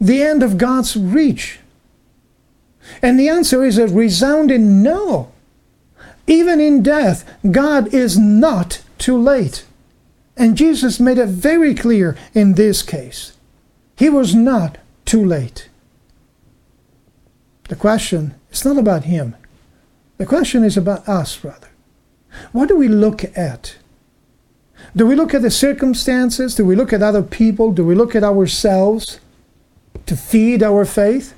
the 0.00 0.22
end 0.22 0.44
of 0.44 0.58
God's 0.58 0.96
reach? 0.96 1.58
And 3.02 3.18
the 3.18 3.28
answer 3.28 3.64
is 3.64 3.78
a 3.78 3.88
resounding 3.88 4.80
no. 4.80 5.32
Even 6.28 6.60
in 6.60 6.80
death, 6.80 7.28
God 7.50 7.92
is 7.92 8.16
not 8.16 8.80
too 8.98 9.18
late. 9.20 9.64
And 10.36 10.56
Jesus 10.56 11.00
made 11.00 11.18
it 11.18 11.30
very 11.30 11.74
clear 11.74 12.16
in 12.32 12.54
this 12.54 12.80
case. 12.80 13.32
He 13.96 14.08
was 14.08 14.36
not 14.36 14.78
too 15.04 15.24
late. 15.24 15.68
The 17.68 17.74
question 17.74 18.36
is 18.54 18.64
not 18.64 18.78
about 18.78 19.04
him. 19.04 19.36
The 20.18 20.26
question 20.26 20.64
is 20.64 20.76
about 20.76 21.08
us, 21.08 21.42
rather. 21.42 21.68
What 22.52 22.68
do 22.68 22.76
we 22.76 22.88
look 22.88 23.24
at? 23.36 23.76
Do 24.94 25.06
we 25.06 25.14
look 25.14 25.34
at 25.34 25.42
the 25.42 25.50
circumstances? 25.50 26.54
Do 26.54 26.64
we 26.64 26.76
look 26.76 26.92
at 26.92 27.02
other 27.02 27.22
people? 27.22 27.72
Do 27.72 27.84
we 27.84 27.94
look 27.94 28.14
at 28.14 28.24
ourselves 28.24 29.20
to 30.06 30.16
feed 30.16 30.62
our 30.62 30.84
faith? 30.84 31.34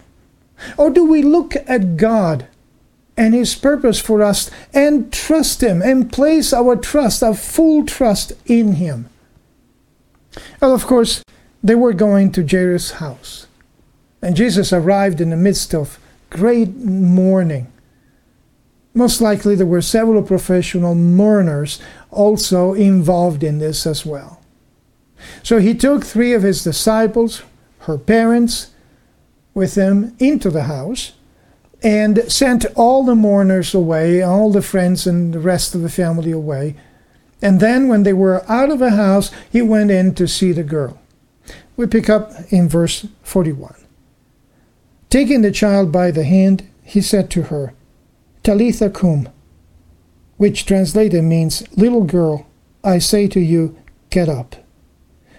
Or 0.77 0.91
do 0.91 1.05
we 1.05 1.23
look 1.23 1.55
at 1.67 1.97
God 1.97 2.47
and 3.17 3.35
His 3.35 3.55
purpose 3.55 4.01
for 4.01 4.23
us 4.23 4.51
and 4.75 5.13
trust 5.13 5.63
Him 5.63 5.83
and 5.83 6.13
place 6.13 6.53
our 6.53 6.77
trust, 6.77 7.23
our 7.23 7.35
full 7.35 7.85
trust 7.87 8.33
in 8.47 8.75
Him? 8.75 9.09
Well, 10.61 10.75
of 10.75 10.87
course, 10.87 11.23
they 11.63 11.75
were 11.75 11.93
going 11.93 12.33
to 12.33 12.47
Jairus' 12.47 12.93
house. 12.93 13.47
And 14.23 14.37
Jesus 14.37 14.73
arrived 14.73 15.21
in 15.21 15.31
the 15.31 15.37
midst 15.37 15.75
of 15.75 15.99
great 16.37 16.77
mourning. 16.77 17.73
Most 18.95 19.21
likely, 19.21 19.55
there 19.55 19.67
were 19.67 19.83
several 19.83 20.23
professional 20.23 20.95
mourners 20.95 21.81
also 22.11 22.75
involved 22.75 23.43
in 23.43 23.59
this 23.59 23.87
as 23.87 24.07
well. 24.07 24.41
So 25.43 25.59
he 25.59 25.75
took 25.75 26.05
three 26.05 26.33
of 26.33 26.43
his 26.43 26.63
disciples, 26.63 27.43
her 27.81 27.99
parents, 27.99 28.71
with 29.55 29.75
him 29.75 30.15
into 30.19 30.51
the 30.51 30.65
house 30.65 31.13
and 31.83 32.31
sent 32.31 32.67
all 32.75 33.05
the 33.05 33.15
mourners 33.15 33.75
away, 33.75 34.23
all 34.23 34.51
the 34.51 34.63
friends 34.63 35.07
and 35.07 35.33
the 35.33 35.41
rest 35.41 35.75
of 35.75 35.83
the 35.83 35.89
family 35.89 36.31
away. 36.31 36.77
And 37.43 37.61
then, 37.61 37.89
when 37.89 38.03
they 38.03 38.15
were 38.15 38.51
out 38.51 38.71
of 38.71 38.79
the 38.79 38.91
house, 38.91 39.31
he 39.51 39.61
went 39.61 39.91
in 39.91 40.15
to 40.15 40.27
see 40.27 40.53
the 40.53 40.63
girl. 40.63 40.99
We 41.77 41.87
pick 41.87 42.09
up 42.09 42.33
in 42.51 42.69
verse 42.69 43.07
41. 43.23 43.86
Taking 45.11 45.43
the 45.43 45.53
child 45.53 45.93
by 45.93 46.11
the 46.11 46.25
hand, 46.25 46.69
he 46.83 47.01
said 47.01 47.31
to 47.31 47.43
her, 47.45 47.73
Talitha 48.43 48.91
kum, 48.91 49.29
which 50.37 50.67
translated 50.67 51.25
means, 51.25 51.63
Little 51.77 52.05
girl, 52.05 52.47
I 52.85 52.99
say 52.99 53.27
to 53.29 53.41
you, 53.41 53.77
get 54.11 54.29
up. 54.29 54.57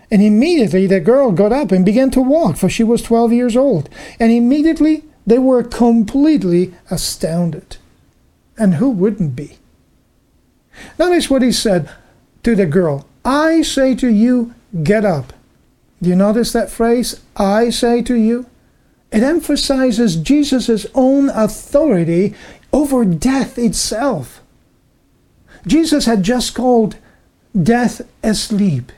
And 0.10 0.22
immediately 0.22 0.88
the 0.88 1.00
girl 1.00 1.32
got 1.32 1.52
up 1.52 1.72
and 1.72 1.86
began 1.86 2.12
to 2.12 2.22
walk, 2.22 2.58
for 2.58 2.70
she 2.70 2.84
was 2.84 3.02
12 3.02 3.34
years 3.34 3.58
old. 3.58 3.90
And 4.20 4.32
immediately 4.32 5.04
they 5.26 5.40
were 5.40 5.64
completely 5.64 6.74
astounded. 6.90 7.78
And 8.58 8.76
who 8.76 8.90
wouldn't 8.90 9.36
be? 9.36 9.58
Notice 10.98 11.30
what 11.30 11.42
he 11.42 11.52
said 11.52 11.90
to 12.44 12.56
the 12.56 12.66
girl 12.66 13.06
I 13.26 13.62
say 13.62 13.94
to 13.96 14.08
you, 14.08 14.56
get 14.84 15.04
up. 15.04 15.34
Do 16.02 16.10
you 16.10 16.16
notice 16.16 16.54
that 16.54 16.70
phrase? 16.70 17.20
I 17.36 17.70
say 17.72 18.02
to 18.04 18.16
you? 18.16 18.46
It 19.12 19.24
emphasizes 19.24 20.16
Jesus' 20.18 20.86
own 20.94 21.30
authority 21.30 22.36
over 22.74 23.06
death 23.06 23.58
itself. 23.58 24.42
Jesus 25.66 26.06
had 26.06 26.24
just 26.24 26.54
called 26.54 26.98
death 27.60 28.02
asleep. 28.24 28.92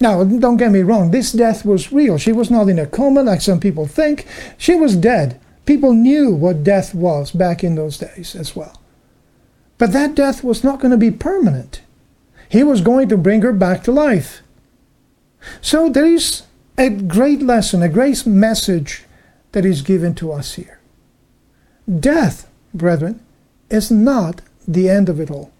Now, 0.00 0.22
don't 0.24 0.56
get 0.56 0.72
me 0.72 0.80
wrong, 0.80 1.10
this 1.10 1.32
death 1.32 1.64
was 1.64 1.92
real. 1.92 2.18
She 2.18 2.32
was 2.32 2.50
not 2.50 2.68
in 2.68 2.78
a 2.78 2.86
coma 2.86 3.22
like 3.22 3.40
some 3.40 3.60
people 3.60 3.86
think. 3.86 4.26
She 4.58 4.74
was 4.74 4.96
dead. 4.96 5.40
People 5.66 5.94
knew 5.94 6.34
what 6.34 6.64
death 6.64 6.94
was 6.94 7.30
back 7.30 7.64
in 7.64 7.74
those 7.74 7.96
days 7.96 8.34
as 8.34 8.54
well. 8.54 8.80
But 9.78 9.92
that 9.92 10.14
death 10.14 10.44
was 10.44 10.62
not 10.62 10.80
going 10.80 10.90
to 10.90 10.98
be 10.98 11.10
permanent. 11.10 11.80
He 12.48 12.62
was 12.62 12.80
going 12.80 13.08
to 13.08 13.16
bring 13.16 13.42
her 13.42 13.52
back 13.52 13.82
to 13.84 13.92
life. 13.92 14.42
So 15.60 15.88
there 15.88 16.06
is 16.06 16.42
a 16.76 16.90
great 16.90 17.40
lesson, 17.40 17.82
a 17.82 17.88
great 17.88 18.26
message 18.26 19.04
that 19.52 19.64
is 19.64 19.82
given 19.82 20.14
to 20.16 20.32
us 20.32 20.54
here. 20.54 20.80
Death, 22.00 22.48
brethren, 22.72 23.20
is 23.70 23.90
not 23.90 24.40
the 24.66 24.88
end 24.88 25.08
of 25.08 25.20
it 25.20 25.30
all. 25.30 25.52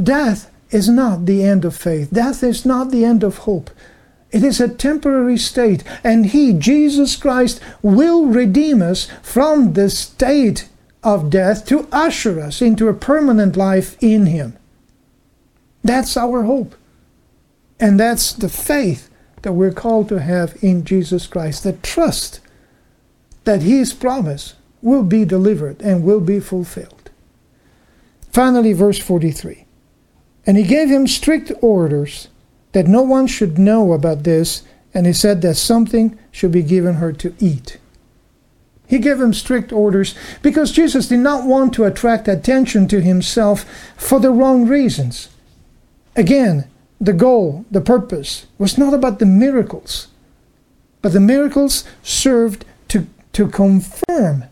Death 0.00 0.50
is 0.70 0.88
not 0.88 1.26
the 1.26 1.42
end 1.42 1.64
of 1.64 1.76
faith. 1.76 2.10
Death 2.12 2.42
is 2.42 2.66
not 2.66 2.90
the 2.90 3.04
end 3.04 3.22
of 3.22 3.38
hope. 3.38 3.70
It 4.30 4.42
is 4.42 4.60
a 4.60 4.68
temporary 4.68 5.36
state, 5.36 5.84
and 6.02 6.26
He, 6.26 6.52
Jesus 6.52 7.16
Christ, 7.16 7.60
will 7.82 8.26
redeem 8.26 8.80
us 8.80 9.08
from 9.22 9.74
the 9.74 9.90
state 9.90 10.68
of 11.02 11.30
death 11.30 11.66
to 11.66 11.88
usher 11.92 12.40
us 12.40 12.62
into 12.62 12.88
a 12.88 12.94
permanent 12.94 13.56
life 13.56 13.96
in 14.00 14.26
Him. 14.26 14.56
That's 15.84 16.16
our 16.16 16.44
hope. 16.44 16.74
And 17.78 17.98
that's 17.98 18.32
the 18.32 18.48
faith 18.48 19.10
that 19.42 19.52
we're 19.52 19.72
called 19.72 20.08
to 20.08 20.20
have 20.20 20.56
in 20.62 20.84
Jesus 20.84 21.26
Christ, 21.26 21.64
the 21.64 21.74
trust 21.74 22.40
that 23.44 23.62
His 23.62 23.92
promise 23.92 24.54
will 24.80 25.02
be 25.02 25.24
delivered 25.24 25.80
and 25.80 26.04
will 26.04 26.20
be 26.20 26.40
fulfilled. 26.40 27.10
Finally, 28.30 28.72
verse 28.72 28.98
43. 28.98 29.66
And 30.46 30.56
he 30.56 30.64
gave 30.64 30.88
him 30.88 31.06
strict 31.06 31.52
orders 31.60 32.28
that 32.72 32.86
no 32.86 33.02
one 33.02 33.26
should 33.26 33.58
know 33.58 33.92
about 33.92 34.24
this, 34.24 34.62
and 34.92 35.06
he 35.06 35.12
said 35.12 35.42
that 35.42 35.54
something 35.54 36.18
should 36.30 36.50
be 36.50 36.62
given 36.62 36.94
her 36.94 37.12
to 37.12 37.34
eat. 37.38 37.78
He 38.86 38.98
gave 38.98 39.20
him 39.20 39.32
strict 39.32 39.72
orders 39.72 40.14
because 40.42 40.72
Jesus 40.72 41.08
did 41.08 41.20
not 41.20 41.46
want 41.46 41.72
to 41.74 41.84
attract 41.84 42.28
attention 42.28 42.88
to 42.88 43.00
himself 43.00 43.64
for 43.96 44.18
the 44.18 44.30
wrong 44.30 44.66
reasons. 44.66 45.28
Again, 46.16 46.68
the 47.02 47.12
goal, 47.12 47.64
the 47.68 47.80
purpose, 47.80 48.46
was 48.58 48.78
not 48.78 48.94
about 48.94 49.18
the 49.18 49.26
miracles, 49.26 50.06
but 51.02 51.12
the 51.12 51.20
miracles 51.20 51.82
served 52.04 52.64
to, 52.86 53.08
to 53.32 53.48
confirm 53.48 54.44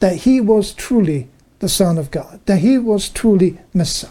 that 0.00 0.16
he 0.16 0.42
was 0.42 0.74
truly 0.74 1.28
the 1.60 1.70
Son 1.70 1.96
of 1.96 2.10
God, 2.10 2.40
that 2.44 2.58
he 2.58 2.76
was 2.76 3.08
truly 3.08 3.58
Messiah. 3.72 4.10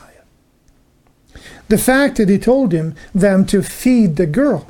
The 1.68 1.78
fact 1.78 2.18
that 2.18 2.28
he 2.28 2.40
told 2.40 2.72
him 2.72 2.96
them 3.14 3.46
to 3.46 3.62
feed 3.62 4.16
the 4.16 4.26
girl 4.26 4.66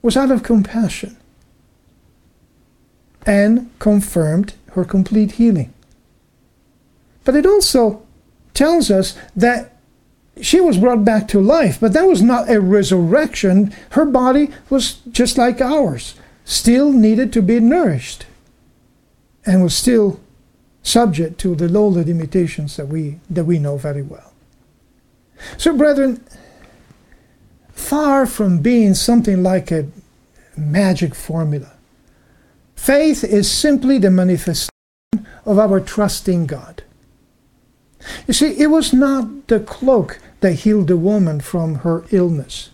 was 0.00 0.16
out 0.16 0.30
of 0.30 0.42
compassion 0.42 1.18
and 3.26 3.70
confirmed 3.78 4.54
her 4.70 4.86
complete 4.86 5.32
healing. 5.32 5.74
But 7.24 7.36
it 7.36 7.44
also 7.44 8.02
tells 8.54 8.90
us 8.90 9.14
that 9.36 9.71
she 10.40 10.60
was 10.60 10.78
brought 10.78 11.04
back 11.04 11.28
to 11.28 11.40
life, 11.40 11.78
but 11.80 11.92
that 11.92 12.08
was 12.08 12.22
not 12.22 12.50
a 12.50 12.60
resurrection. 12.60 13.74
Her 13.90 14.06
body 14.06 14.50
was 14.70 14.94
just 15.10 15.36
like 15.36 15.60
ours, 15.60 16.14
still 16.44 16.92
needed 16.92 17.32
to 17.34 17.42
be 17.42 17.60
nourished, 17.60 18.26
and 19.44 19.62
was 19.62 19.76
still 19.76 20.20
subject 20.82 21.38
to 21.40 21.54
the 21.54 21.68
low 21.68 21.86
limitations 21.86 22.76
that 22.76 22.88
we, 22.88 23.18
that 23.28 23.44
we 23.44 23.58
know 23.58 23.76
very 23.76 24.02
well. 24.02 24.32
So, 25.58 25.76
brethren, 25.76 26.24
far 27.72 28.26
from 28.26 28.60
being 28.60 28.94
something 28.94 29.42
like 29.42 29.70
a 29.70 29.88
magic 30.56 31.14
formula, 31.14 31.72
faith 32.74 33.22
is 33.22 33.50
simply 33.50 33.98
the 33.98 34.10
manifestation 34.10 34.70
of 35.44 35.58
our 35.58 35.80
trust 35.80 36.28
in 36.28 36.46
God. 36.46 36.82
You 38.26 38.34
see, 38.34 38.58
it 38.58 38.68
was 38.68 38.92
not 38.92 39.48
the 39.48 39.60
cloak 39.60 40.18
that 40.40 40.52
healed 40.52 40.88
the 40.88 40.96
woman 40.96 41.40
from 41.40 41.76
her 41.76 42.04
illness. 42.10 42.70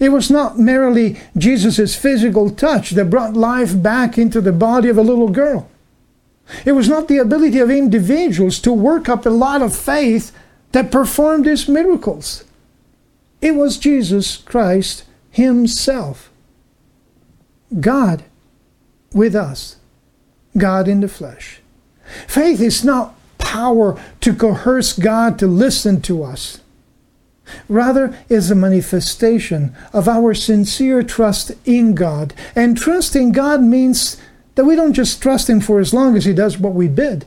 It 0.00 0.10
was 0.10 0.30
not 0.30 0.58
merely 0.58 1.20
Jesus' 1.36 1.94
physical 1.94 2.50
touch 2.50 2.90
that 2.90 3.10
brought 3.10 3.34
life 3.34 3.80
back 3.80 4.18
into 4.18 4.40
the 4.40 4.52
body 4.52 4.88
of 4.88 4.98
a 4.98 5.02
little 5.02 5.28
girl. 5.28 5.68
It 6.64 6.72
was 6.72 6.88
not 6.88 7.08
the 7.08 7.18
ability 7.18 7.58
of 7.58 7.70
individuals 7.70 8.58
to 8.60 8.72
work 8.72 9.08
up 9.08 9.26
a 9.26 9.30
lot 9.30 9.62
of 9.62 9.76
faith 9.76 10.32
that 10.72 10.90
performed 10.90 11.44
these 11.44 11.68
miracles. 11.68 12.44
It 13.40 13.54
was 13.54 13.78
Jesus 13.78 14.38
Christ 14.38 15.04
Himself. 15.30 16.30
God 17.80 18.24
with 19.12 19.34
us, 19.34 19.76
God 20.56 20.88
in 20.88 21.00
the 21.00 21.08
flesh. 21.08 21.60
Faith 22.26 22.60
is 22.60 22.84
not 22.84 23.14
power 23.38 24.00
to 24.20 24.34
coerce 24.34 24.92
God 24.92 25.38
to 25.38 25.46
listen 25.46 26.00
to 26.02 26.22
us. 26.22 26.60
Rather, 27.68 28.16
is 28.28 28.50
a 28.50 28.54
manifestation 28.54 29.74
of 29.92 30.06
our 30.06 30.34
sincere 30.34 31.02
trust 31.02 31.52
in 31.64 31.94
God. 31.94 32.34
And 32.54 32.76
trust 32.76 33.16
in 33.16 33.32
God 33.32 33.62
means 33.62 34.18
that 34.54 34.64
we 34.64 34.76
don't 34.76 34.92
just 34.92 35.22
trust 35.22 35.48
Him 35.48 35.60
for 35.60 35.80
as 35.80 35.94
long 35.94 36.16
as 36.16 36.24
He 36.24 36.34
does 36.34 36.58
what 36.58 36.74
we 36.74 36.88
bid. 36.88 37.24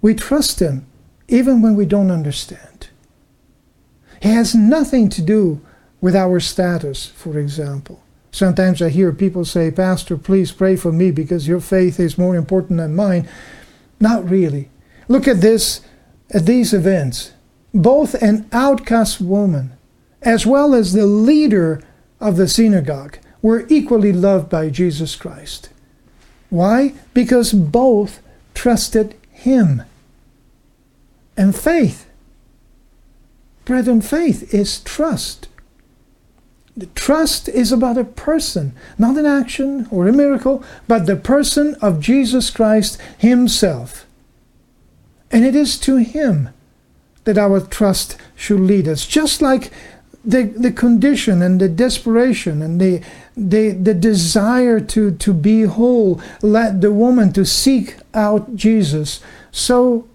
We 0.00 0.14
trust 0.14 0.60
Him 0.60 0.86
even 1.28 1.62
when 1.62 1.76
we 1.76 1.86
don't 1.86 2.10
understand. 2.10 2.88
It 4.20 4.28
has 4.28 4.54
nothing 4.54 5.08
to 5.10 5.22
do 5.22 5.60
with 6.00 6.16
our 6.16 6.40
status, 6.40 7.06
for 7.06 7.38
example. 7.38 8.02
Sometimes 8.32 8.80
I 8.80 8.88
hear 8.88 9.12
people 9.12 9.44
say, 9.44 9.70
Pastor, 9.70 10.16
please 10.16 10.52
pray 10.52 10.74
for 10.74 10.90
me 10.90 11.10
because 11.10 11.46
your 11.46 11.60
faith 11.60 12.00
is 12.00 12.18
more 12.18 12.34
important 12.34 12.78
than 12.78 12.96
mine. 12.96 13.28
Not 14.00 14.28
really. 14.28 14.68
Look 15.08 15.28
at 15.28 15.40
this, 15.40 15.80
at 16.30 16.46
these 16.46 16.72
events. 16.72 17.32
Both 17.74 18.14
an 18.14 18.48
outcast 18.52 19.20
woman 19.20 19.72
as 20.22 20.46
well 20.46 20.74
as 20.74 20.92
the 20.92 21.06
leader 21.06 21.82
of 22.20 22.36
the 22.36 22.48
synagogue 22.48 23.18
were 23.40 23.66
equally 23.68 24.12
loved 24.12 24.48
by 24.48 24.70
Jesus 24.70 25.16
Christ. 25.16 25.70
Why? 26.48 26.94
Because 27.12 27.52
both 27.52 28.20
trusted 28.54 29.16
him. 29.30 29.82
And 31.36 31.56
faith, 31.56 32.06
brethren, 33.64 34.00
faith 34.00 34.52
is 34.54 34.80
trust. 34.80 35.48
The 36.76 36.86
trust 36.86 37.48
is 37.48 37.72
about 37.72 37.98
a 37.98 38.04
person, 38.04 38.74
not 38.98 39.18
an 39.18 39.26
action 39.26 39.88
or 39.90 40.06
a 40.06 40.12
miracle, 40.12 40.62
but 40.88 41.06
the 41.06 41.16
person 41.16 41.74
of 41.82 42.00
Jesus 42.00 42.50
Christ 42.50 42.98
Himself. 43.18 44.06
And 45.32 45.46
it 45.46 45.56
is 45.56 45.78
to 45.80 45.96
Him 45.96 46.50
that 47.24 47.38
our 47.38 47.60
trust 47.60 48.16
should 48.36 48.60
lead 48.60 48.86
us. 48.86 49.06
Just 49.06 49.40
like 49.40 49.72
the, 50.24 50.42
the 50.42 50.70
condition 50.70 51.40
and 51.40 51.60
the 51.60 51.68
desperation 51.68 52.60
and 52.60 52.80
the, 52.80 53.02
the, 53.36 53.70
the 53.70 53.94
desire 53.94 54.78
to, 54.78 55.12
to 55.12 55.32
be 55.32 55.62
whole 55.62 56.20
led 56.42 56.80
the 56.80 56.92
woman 56.92 57.32
to 57.32 57.46
seek 57.46 57.96
out 58.12 58.54
Jesus, 58.54 59.20
so 59.50 60.06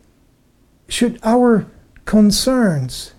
should 0.87 1.19
our 1.23 1.65
concerns 2.05 3.13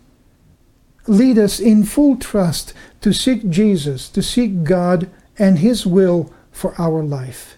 lead 1.07 1.39
us 1.39 1.59
in 1.59 1.85
full 1.85 2.17
trust 2.17 2.73
to 3.01 3.13
seek 3.13 3.49
Jesus, 3.51 4.09
to 4.11 4.23
seek 4.23 4.65
God 4.65 5.11
and 5.39 5.59
His 5.59 5.85
will 5.85 6.33
for 6.53 6.75
our 6.81 7.03
life. 7.03 7.57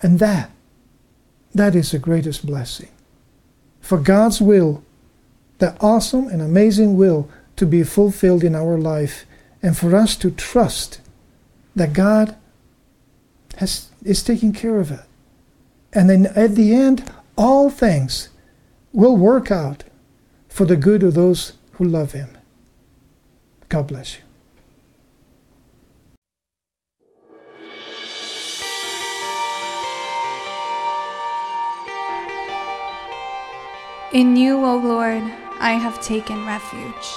And 0.00 0.18
that, 0.18 0.50
that 1.54 1.74
is 1.74 1.90
the 1.90 1.98
greatest 1.98 2.46
blessing 2.46 2.88
for 3.88 3.96
God's 3.96 4.38
will, 4.38 4.82
the 5.60 5.74
awesome 5.80 6.28
and 6.28 6.42
amazing 6.42 6.98
will 6.98 7.26
to 7.56 7.64
be 7.64 7.82
fulfilled 7.82 8.44
in 8.44 8.54
our 8.54 8.76
life, 8.76 9.24
and 9.62 9.78
for 9.78 9.96
us 9.96 10.14
to 10.16 10.30
trust 10.30 11.00
that 11.74 11.94
God 11.94 12.36
has, 13.56 13.88
is 14.04 14.22
taking 14.22 14.52
care 14.52 14.78
of 14.78 14.90
it. 14.90 15.00
And 15.94 16.10
then 16.10 16.26
at 16.36 16.54
the 16.54 16.74
end, 16.74 17.10
all 17.38 17.70
things 17.70 18.28
will 18.92 19.16
work 19.16 19.50
out 19.50 19.84
for 20.50 20.66
the 20.66 20.76
good 20.76 21.02
of 21.02 21.14
those 21.14 21.54
who 21.72 21.84
love 21.84 22.12
Him. 22.12 22.36
God 23.70 23.86
bless 23.86 24.16
you. 24.16 24.27
In 34.10 34.36
you, 34.36 34.64
O 34.64 34.74
Lord, 34.78 35.22
I 35.60 35.72
have 35.72 36.00
taken 36.00 36.46
refuge. 36.46 37.14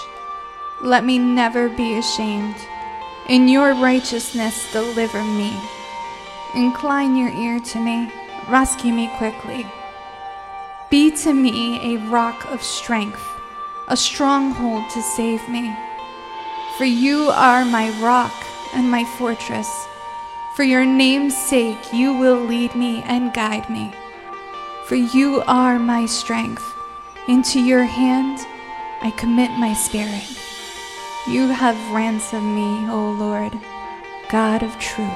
Let 0.82 1.06
me 1.06 1.18
never 1.18 1.70
be 1.70 1.98
ashamed. 1.98 2.58
In 3.30 3.48
your 3.48 3.74
righteousness, 3.76 4.70
deliver 4.74 5.24
me. 5.24 5.58
Incline 6.54 7.16
your 7.16 7.30
ear 7.30 7.62
to 7.62 7.80
me, 7.80 8.12
rescue 8.50 8.92
me 8.92 9.10
quickly. 9.16 9.66
Be 10.90 11.12
to 11.12 11.34
me 11.34 11.96
a 11.96 12.10
rock 12.10 12.52
of 12.52 12.62
strength, 12.62 13.24
a 13.88 13.96
stronghold 13.96 14.84
to 14.90 15.02
save 15.02 15.48
me. 15.48 15.74
For 16.78 16.84
you 16.84 17.30
are 17.30 17.64
my 17.64 17.90
rock 18.02 18.34
and 18.74 18.92
my 18.92 19.06
fortress. 19.18 19.88
For 20.58 20.64
your 20.64 20.86
name's 20.86 21.38
sake, 21.38 21.94
you 21.94 22.14
will 22.14 22.44
lead 22.44 22.76
me 22.76 23.02
and 23.04 23.34
guide 23.34 23.70
me. 23.70 23.94
For 24.88 24.96
you 24.96 25.42
are 25.48 25.80
my 25.80 26.06
strength. 26.06 26.71
Into 27.28 27.60
your 27.60 27.84
hand 27.84 28.40
I 29.02 29.12
commit 29.12 29.52
my 29.52 29.74
spirit. 29.74 30.26
You 31.28 31.50
have 31.50 31.78
ransomed 31.92 32.56
me, 32.56 32.90
O 32.90 33.12
Lord, 33.12 33.54
God 34.30 34.64
of 34.64 34.78
truth. 34.80 35.08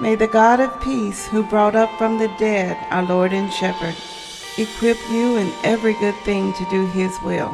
May 0.00 0.14
the 0.14 0.28
God 0.28 0.60
of 0.60 0.80
peace, 0.80 1.26
who 1.26 1.42
brought 1.42 1.74
up 1.74 1.90
from 1.98 2.18
the 2.18 2.32
dead 2.38 2.78
our 2.90 3.02
Lord 3.02 3.32
and 3.32 3.52
Shepherd, 3.52 3.96
equip 4.56 4.96
you 5.10 5.36
in 5.36 5.52
every 5.64 5.94
good 5.94 6.16
thing 6.24 6.52
to 6.52 6.70
do 6.70 6.86
his 6.86 7.20
will, 7.22 7.52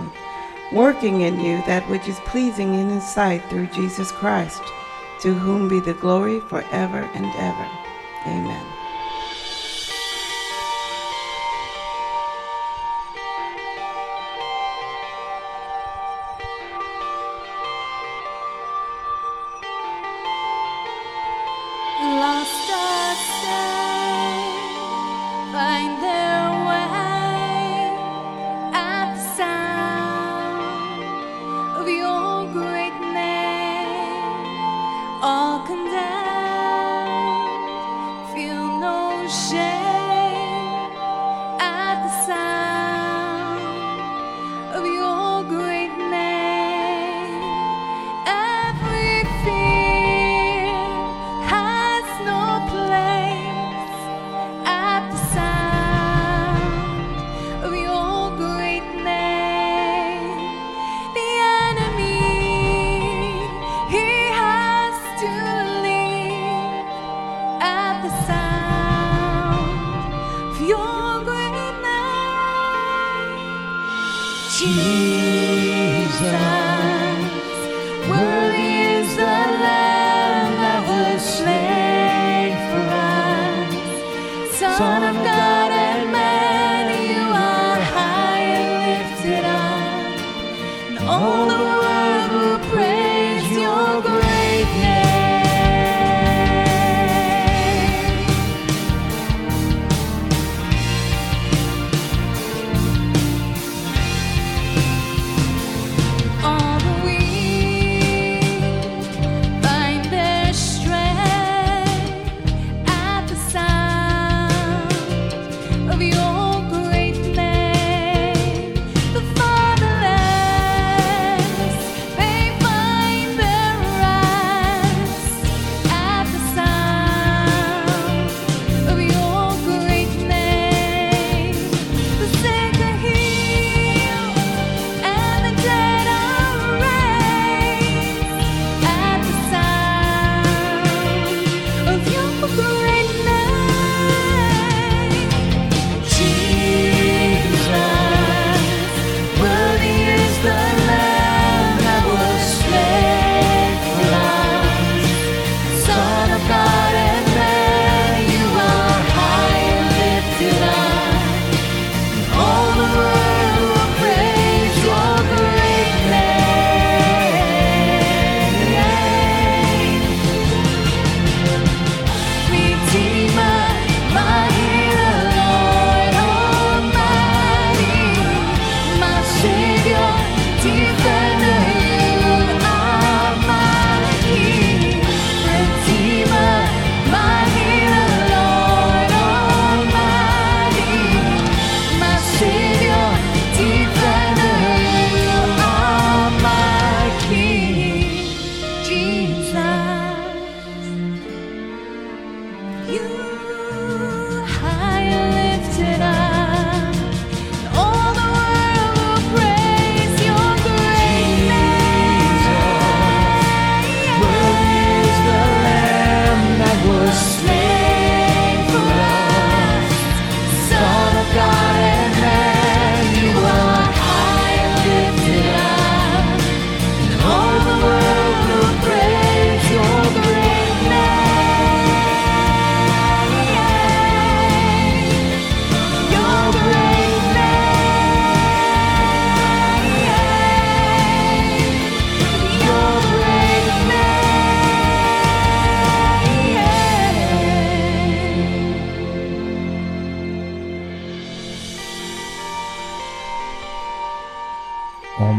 working 0.73 1.23
in 1.23 1.41
you 1.41 1.57
that 1.67 1.89
which 1.89 2.07
is 2.07 2.21
pleasing 2.21 2.75
in 2.75 2.91
his 2.91 3.09
sight 3.09 3.43
through 3.49 3.69
Jesus 3.69 4.13
Christ, 4.13 4.63
to 5.23 5.33
whom 5.33 5.69
be 5.71 5.81
the 5.81 5.95
glory 5.95 6.41
forever 6.41 7.09
and 7.15 7.27
ever. 7.37 7.69
Amen. 8.27 8.76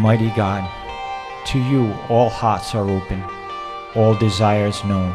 Almighty 0.08 0.34
God, 0.38 0.64
to 1.48 1.60
you 1.60 1.92
all 2.08 2.30
hearts 2.30 2.74
are 2.74 2.90
open, 2.90 3.22
all 3.94 4.16
desires 4.16 4.82
known, 4.86 5.14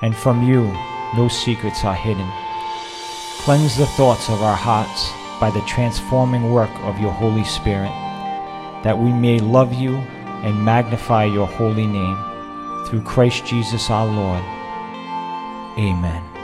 and 0.00 0.16
from 0.16 0.42
you 0.48 0.62
no 1.14 1.28
secrets 1.28 1.84
are 1.84 1.94
hidden. 1.94 2.26
Cleanse 3.40 3.76
the 3.76 3.84
thoughts 3.84 4.30
of 4.30 4.40
our 4.40 4.56
hearts 4.56 5.12
by 5.38 5.50
the 5.50 5.60
transforming 5.66 6.50
work 6.50 6.70
of 6.84 6.98
your 6.98 7.12
Holy 7.12 7.44
Spirit, 7.44 7.92
that 8.82 8.98
we 8.98 9.12
may 9.12 9.40
love 9.40 9.74
you 9.74 9.96
and 9.96 10.64
magnify 10.64 11.26
your 11.26 11.46
holy 11.46 11.86
name, 11.86 12.16
through 12.86 13.02
Christ 13.02 13.44
Jesus 13.44 13.90
our 13.90 14.06
Lord. 14.06 14.42
Amen. 15.78 16.37